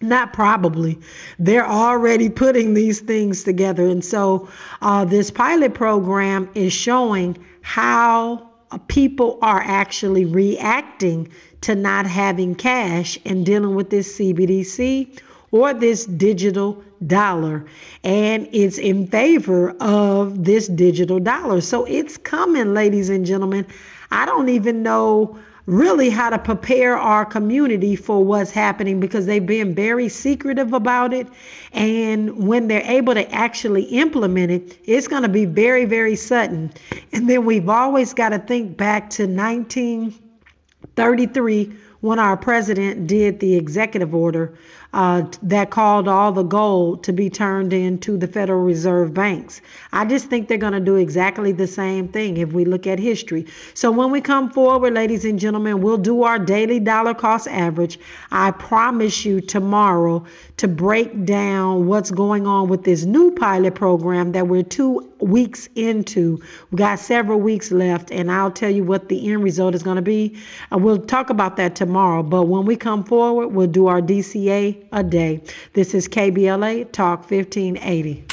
Not 0.02 0.34
probably. 0.34 1.00
They're 1.40 1.68
already 1.68 2.30
putting 2.30 2.74
these 2.74 3.00
things 3.00 3.44
together. 3.44 3.88
And 3.88 4.04
so 4.04 4.50
uh, 4.82 5.06
this 5.06 5.32
pilot 5.32 5.74
program 5.74 6.50
is 6.54 6.74
showing 6.74 7.38
how 7.62 8.50
people 8.88 9.40
are 9.42 9.62
actually 9.62 10.26
reacting 10.26 11.32
to 11.62 11.76
not 11.76 12.06
having 12.06 12.56
cash 12.56 13.18
and 13.26 13.46
dealing 13.46 13.74
with 13.74 13.90
this 13.90 14.20
CBDC 14.20 15.20
or 15.56 15.74
this 15.74 16.06
digital 16.06 16.84
dollar. 17.08 17.66
And 18.04 18.48
it's 18.52 18.78
in 18.78 19.08
favor 19.08 19.70
of 19.80 20.44
this 20.44 20.68
digital 20.68 21.18
dollar. 21.18 21.62
So 21.62 21.86
it's 21.86 22.18
coming, 22.18 22.74
ladies 22.74 23.10
and 23.10 23.26
gentlemen. 23.26 23.66
I 24.12 24.26
don't 24.26 24.50
even 24.50 24.84
know 24.84 25.40
really 25.66 26.10
how 26.10 26.30
to 26.30 26.38
prepare 26.38 26.98
our 26.98 27.26
community 27.26 27.96
for 27.96 28.22
what's 28.22 28.52
happening 28.52 29.00
because 29.00 29.28
they've 29.28 29.46
been 29.46 29.74
very 29.74 30.10
secretive 30.10 30.74
about 30.74 31.14
it. 31.14 31.26
And 31.72 32.46
when 32.46 32.68
they're 32.68 32.84
able 32.84 33.14
to 33.14 33.34
actually 33.34 33.84
implement 33.84 34.52
it, 34.52 34.78
it's 34.84 35.08
going 35.08 35.24
to 35.24 35.30
be 35.30 35.46
very, 35.46 35.86
very 35.86 36.18
sudden. 36.18 36.74
And 37.14 37.30
then 37.30 37.46
we've 37.46 37.70
always 37.70 38.14
got 38.14 38.28
to 38.30 38.40
think 38.40 38.76
back 38.76 39.10
to 39.12 39.26
1933 39.26 41.78
when 42.02 42.20
our 42.20 42.36
president 42.38 43.08
did 43.08 43.40
the 43.40 43.56
executive 43.56 44.14
order 44.14 44.56
uh, 44.96 45.28
that 45.44 45.72
called 45.72 46.08
all 46.08 46.32
the 46.32 46.42
gold 46.42 47.04
to 47.04 47.12
be 47.12 47.30
turned 47.30 47.74
into 47.74 48.16
the 48.16 48.28
Federal 48.28 48.64
Reserve 48.64 49.14
banks. 49.14 49.60
I 49.92 50.06
just 50.06 50.30
think 50.30 50.48
they're 50.48 50.58
going 50.58 50.72
to 50.72 50.80
do 50.80 50.96
exactly 50.96 51.52
the 51.52 51.68
same 51.68 52.08
thing 52.08 52.38
if 52.38 52.54
we 52.54 52.64
look 52.64 52.88
at 52.88 52.98
history. 52.98 53.46
So 53.74 53.92
when 53.92 54.10
we 54.10 54.22
come 54.22 54.50
forward, 54.50 54.94
ladies 54.94 55.26
and 55.26 55.38
gentlemen, 55.38 55.82
we'll 55.82 55.98
do 55.98 56.24
our 56.24 56.40
daily 56.40 56.80
dollar 56.80 57.14
cost 57.14 57.50
average. 57.50 58.00
I 58.32 58.52
promise 58.52 59.26
you 59.26 59.42
tomorrow 59.42 60.26
to 60.58 60.70
break 60.70 61.26
down 61.26 61.88
what's 61.88 62.12
going 62.12 62.48
on 62.48 62.70
with 62.70 62.86
this 62.86 63.04
new 63.04 63.32
pilot 63.32 63.76
program 63.76 64.32
that 64.32 64.48
we're 64.48 64.64
two 64.64 65.12
weeks 65.20 65.68
into. 65.76 66.42
We 66.72 66.78
got 66.78 67.00
several 67.00 67.42
weeks 67.42 67.70
left, 67.70 68.12
and 68.12 68.32
I'll 68.32 68.52
tell 68.52 68.70
you 68.70 68.86
what 68.86 69.10
the 69.10 69.30
end 69.30 69.44
result 69.44 69.76
is 69.76 69.84
going 69.84 69.98
to 69.98 70.02
be. 70.02 70.38
Uh, 70.72 70.78
we'll 70.78 71.00
talk 71.00 71.30
about 71.30 71.58
that 71.58 71.76
tomorrow. 71.76 72.24
But 72.24 72.44
when 72.44 72.66
we 72.66 72.78
come 72.78 73.04
forward, 73.04 73.50
we'll 73.50 73.68
do 73.68 73.88
our 73.88 74.02
DCA 74.02 74.85
a 74.92 75.04
day. 75.04 75.42
This 75.74 75.94
is 75.94 76.08
KBLA 76.08 76.92
Talk 76.92 77.30
1580. 77.30 78.26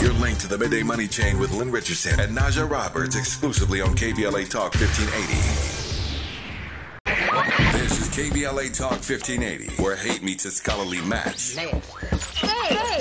You're 0.00 0.12
linked 0.14 0.40
to 0.42 0.48
the 0.48 0.58
Midday 0.58 0.82
Money 0.82 1.08
Chain 1.08 1.38
with 1.38 1.52
Lynn 1.52 1.70
Richardson 1.70 2.20
and 2.20 2.36
Najah 2.36 2.70
Roberts 2.70 3.16
exclusively 3.16 3.80
on 3.80 3.94
KBLA 3.94 4.48
Talk 4.48 4.74
1580. 4.74 5.82
This 7.78 8.00
is 8.00 8.08
KBLA 8.08 8.76
Talk 8.76 8.92
1580, 8.92 9.82
where 9.82 9.96
hate 9.96 10.22
meets 10.22 10.44
a 10.44 10.50
scholarly 10.50 11.00
match. 11.02 11.56
Hey, 11.56 11.80
hey. 12.34 12.91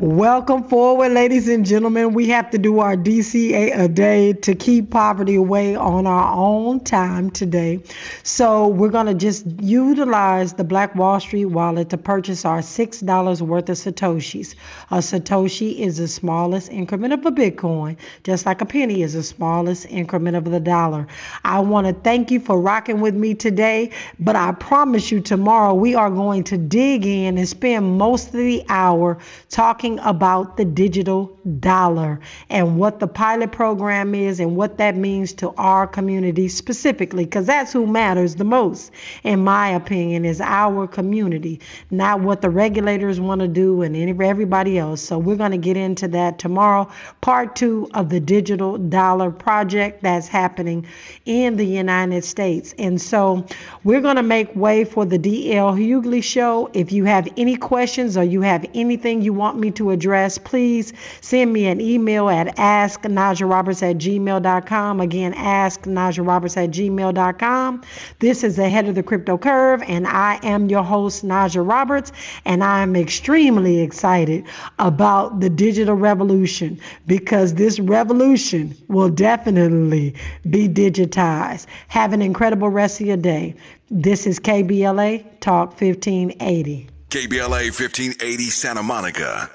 Welcome 0.00 0.62
forward, 0.62 1.08
ladies 1.08 1.48
and 1.48 1.66
gentlemen. 1.66 2.12
We 2.12 2.28
have 2.28 2.50
to 2.50 2.58
do 2.58 2.78
our 2.78 2.94
DCA 2.94 3.76
a 3.76 3.88
day 3.88 4.32
to 4.32 4.54
keep 4.54 4.90
poverty 4.90 5.34
away 5.34 5.74
on 5.74 6.06
our 6.06 6.36
own 6.36 6.78
time 6.84 7.32
today. 7.32 7.82
So, 8.22 8.68
we're 8.68 8.90
going 8.90 9.06
to 9.06 9.14
just 9.14 9.44
utilize 9.60 10.52
the 10.52 10.62
Black 10.62 10.94
Wall 10.94 11.18
Street 11.18 11.46
wallet 11.46 11.90
to 11.90 11.98
purchase 11.98 12.44
our 12.44 12.60
$6 12.60 13.40
worth 13.40 13.68
of 13.70 13.76
Satoshis. 13.76 14.54
A 14.92 14.98
Satoshi 14.98 15.80
is 15.80 15.96
the 15.96 16.06
smallest 16.06 16.70
increment 16.70 17.12
of 17.14 17.26
a 17.26 17.32
Bitcoin, 17.32 17.96
just 18.22 18.46
like 18.46 18.60
a 18.60 18.66
penny 18.66 19.02
is 19.02 19.14
the 19.14 19.24
smallest 19.24 19.84
increment 19.86 20.36
of 20.36 20.44
the 20.44 20.60
dollar. 20.60 21.08
I 21.42 21.58
want 21.58 21.88
to 21.88 21.92
thank 21.92 22.30
you 22.30 22.38
for 22.38 22.60
rocking 22.60 23.00
with 23.00 23.16
me 23.16 23.34
today, 23.34 23.90
but 24.20 24.36
I 24.36 24.52
promise 24.52 25.10
you 25.10 25.20
tomorrow 25.20 25.74
we 25.74 25.96
are 25.96 26.08
going 26.08 26.44
to 26.44 26.56
dig 26.56 27.04
in 27.04 27.36
and 27.36 27.48
spend 27.48 27.98
most 27.98 28.28
of 28.28 28.34
the 28.34 28.64
hour 28.68 29.18
talking 29.48 29.87
talking 29.96 30.08
about 30.08 30.56
the 30.56 30.64
digital 30.64 31.26
dollar 31.60 32.20
and 32.50 32.78
what 32.78 33.00
the 33.00 33.06
pilot 33.06 33.52
program 33.52 34.14
is 34.14 34.40
and 34.40 34.56
what 34.56 34.78
that 34.78 34.96
means 34.96 35.32
to 35.34 35.50
our 35.56 35.86
community 35.86 36.48
specifically, 36.48 37.24
because 37.24 37.46
that's 37.46 37.72
who 37.72 37.86
matters 37.86 38.34
the 38.34 38.44
most, 38.44 38.90
in 39.22 39.42
my 39.42 39.68
opinion, 39.70 40.24
is 40.24 40.40
our 40.40 40.86
community, 40.86 41.60
not 41.90 42.20
what 42.20 42.42
the 42.42 42.50
regulators 42.50 43.20
want 43.20 43.40
to 43.40 43.48
do 43.48 43.82
and 43.82 43.96
everybody 44.22 44.78
else. 44.78 45.00
So 45.00 45.18
we're 45.18 45.36
going 45.36 45.52
to 45.52 45.58
get 45.58 45.76
into 45.76 46.08
that 46.08 46.38
tomorrow. 46.38 46.88
Part 47.20 47.56
two 47.56 47.88
of 47.94 48.10
the 48.10 48.20
digital 48.20 48.78
dollar 48.78 49.30
project 49.30 50.02
that's 50.02 50.28
happening 50.28 50.86
in 51.24 51.56
the 51.56 51.64
United 51.64 52.24
States. 52.24 52.74
And 52.78 53.00
so 53.00 53.46
we're 53.84 54.00
going 54.00 54.16
to 54.16 54.22
make 54.22 54.54
way 54.54 54.84
for 54.84 55.04
the 55.06 55.18
DL 55.18 55.76
Hughley 55.76 56.22
show. 56.22 56.70
If 56.74 56.92
you 56.92 57.04
have 57.04 57.28
any 57.36 57.56
questions 57.56 58.16
or 58.16 58.24
you 58.24 58.42
have 58.42 58.66
anything 58.74 59.22
you 59.22 59.32
want 59.32 59.58
me 59.58 59.70
to 59.78 59.90
address, 59.90 60.38
please 60.38 60.92
send 61.20 61.52
me 61.52 61.66
an 61.66 61.80
email 61.80 62.28
at 62.28 62.54
asknajaroberts 62.56 63.82
at 63.82 63.96
gmail.com. 63.96 65.00
Again, 65.00 65.32
asknajaroberts 65.34 66.56
at 66.56 66.70
gmail.com. 66.70 67.82
This 68.18 68.44
is 68.44 68.58
Ahead 68.58 68.88
of 68.88 68.94
the 68.94 69.02
Crypto 69.02 69.38
Curve, 69.38 69.82
and 69.82 70.06
I 70.06 70.38
am 70.42 70.68
your 70.68 70.82
host, 70.82 71.24
Najah 71.24 71.66
Roberts, 71.66 72.12
and 72.44 72.62
I 72.62 72.82
am 72.82 72.94
extremely 72.96 73.80
excited 73.80 74.44
about 74.78 75.40
the 75.40 75.48
digital 75.48 75.94
revolution 75.94 76.80
because 77.06 77.54
this 77.54 77.80
revolution 77.80 78.76
will 78.88 79.08
definitely 79.08 80.14
be 80.50 80.68
digitized. 80.68 81.66
Have 81.88 82.12
an 82.12 82.22
incredible 82.22 82.68
rest 82.68 83.00
of 83.00 83.06
your 83.06 83.16
day. 83.16 83.54
This 83.90 84.26
is 84.26 84.38
KBLA 84.38 85.40
Talk 85.40 85.80
1580. 85.80 86.88
KBLA 87.10 87.70
1580 87.72 88.50
Santa 88.50 88.82
Monica. 88.82 89.50